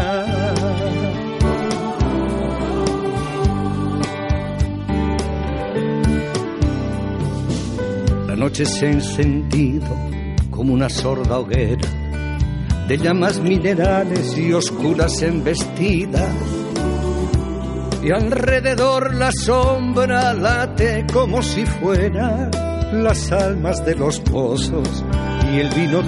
La 8.29 8.37
noche 8.37 8.65
se 8.65 8.87
ha 8.87 8.91
encendido 8.93 9.89
como 10.53 10.73
una 10.73 10.89
sorda 10.89 11.41
hoguera 11.41 11.89
de 12.87 12.97
llamas 12.97 13.41
minerales 13.41 14.39
y 14.39 14.53
oscuras 14.53 15.21
embestidas. 15.23 16.33
Y 18.05 18.13
alrededor 18.13 19.17
la 19.17 19.33
sombra 19.33 20.33
late 20.33 21.07
como 21.13 21.43
si 21.43 21.67
fuera 21.67 22.49
las 22.93 23.33
almas 23.33 23.85
de 23.85 23.97
los 23.97 24.21
pozos 24.21 25.05
y 25.53 25.59
el 25.59 25.69
vino 25.71 26.03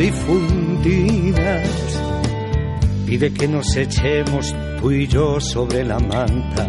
Pide 3.07 3.33
que 3.33 3.47
nos 3.47 3.77
echemos 3.77 4.53
tú 4.81 4.91
y 4.91 5.07
yo 5.07 5.39
sobre 5.39 5.85
la 5.85 6.01
manta, 6.01 6.67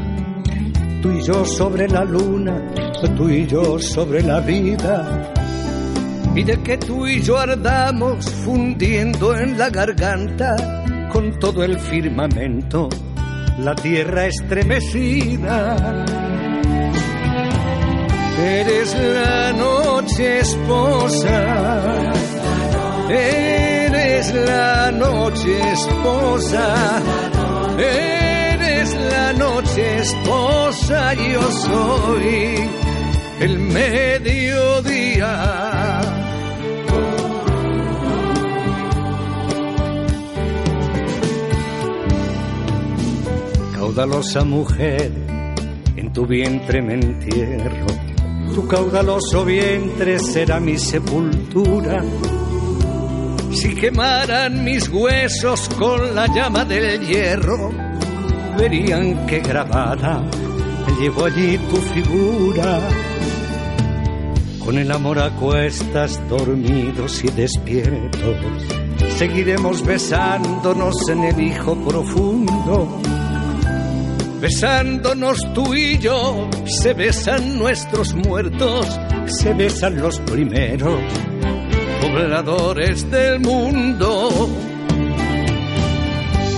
tú 1.01 1.11
y 1.11 1.23
yo 1.23 1.43
sobre 1.43 1.87
la 1.87 2.03
luna, 2.03 2.61
tú 3.17 3.27
y 3.27 3.47
yo 3.47 3.79
sobre 3.79 4.21
la 4.21 4.39
vida. 4.39 5.33
Pide 6.35 6.61
que 6.61 6.77
tú 6.77 7.07
y 7.07 7.23
yo 7.23 7.39
ardamos 7.39 8.29
fundiendo 8.45 9.35
en 9.35 9.57
la 9.57 9.71
garganta 9.71 10.83
con 11.11 11.39
todo 11.39 11.63
el 11.63 11.79
firmamento, 11.79 12.89
la 13.57 13.73
tierra 13.73 14.27
estremecida. 14.27 16.05
Eres 18.39 18.95
la 18.95 19.53
noche 19.53 20.39
esposa, 20.39 22.13
eres 23.09 23.72
la 24.31 24.91
noche 24.91 25.59
esposa, 25.71 27.01
eres 27.77 28.95
la 29.11 29.33
noche 29.33 29.97
esposa, 29.99 31.13
yo 31.13 31.41
soy 31.51 32.69
el 33.39 33.59
mediodía. 33.59 35.31
Caudalosa 43.75 44.43
mujer, 44.43 45.11
en 45.95 46.13
tu 46.13 46.25
vientre 46.25 46.81
me 46.81 46.93
entierro 46.93 48.13
tu 48.53 48.67
caudaloso 48.67 49.45
vientre 49.45 50.19
será 50.19 50.59
mi 50.59 50.77
sepultura. 50.77 52.03
Si 53.53 53.75
quemaran 53.75 54.63
mis 54.63 54.89
huesos 54.89 55.69
con 55.77 56.15
la 56.15 56.27
llama 56.27 56.65
del 56.65 57.05
hierro, 57.05 57.71
verían 58.57 59.25
que 59.27 59.39
grabada 59.39 60.23
llevo 60.99 61.25
allí 61.25 61.57
tu 61.57 61.77
figura. 61.77 62.79
Con 64.63 64.77
el 64.77 64.91
amor 64.91 65.19
a 65.19 65.29
cuestas, 65.31 66.21
dormidos 66.29 67.23
y 67.23 67.27
despiertos, 67.31 68.37
seguiremos 69.17 69.85
besándonos 69.85 70.95
en 71.09 71.23
el 71.23 71.39
hijo 71.39 71.75
profundo 71.75 73.01
besándonos 74.39 75.37
tú 75.53 75.73
y 75.73 75.97
yo, 75.99 76.49
se 76.65 76.93
besan 76.93 77.57
nuestros 77.57 78.13
muertos, 78.13 78.99
se 79.25 79.53
besan 79.53 80.01
los 80.01 80.19
primeros 80.19 80.99
pobladores 82.13 83.09
del 83.09 83.39
mundo. 83.39 84.29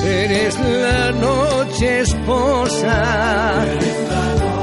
Eres 0.05 0.59
la 0.59 1.11
noche 1.11 2.01
esposa, 2.01 3.65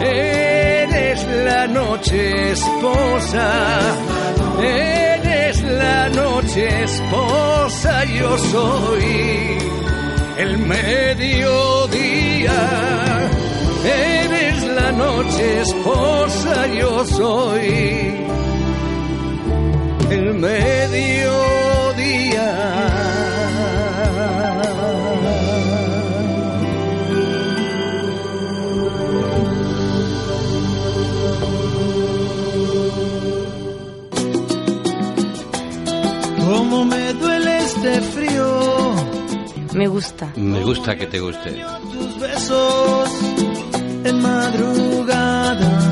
eres 0.00 1.26
la 1.44 1.66
noche 1.66 2.52
esposa, 2.52 3.50
eres 4.60 5.62
la 5.62 6.08
noche 6.10 6.84
esposa, 6.84 8.04
yo 8.04 8.38
soy 8.38 9.58
el 10.38 10.58
mediodía. 10.58 12.52
Eres 13.84 14.64
la 14.64 14.92
noche 14.92 15.62
esposa, 15.62 16.66
yo 16.68 17.04
soy 17.06 18.22
mediodía. 20.42 21.22
Cómo 36.44 36.84
me 36.84 37.12
duele 37.14 37.58
este 37.58 38.00
frío. 38.00 38.94
Me 39.74 39.86
gusta. 39.86 40.32
Me 40.36 40.62
gusta 40.64 40.96
que 40.96 41.06
te 41.06 41.20
guste. 41.20 41.64
Tus 41.92 42.18
besos 42.18 43.10
en 44.04 44.20
madrugada. 44.20 45.91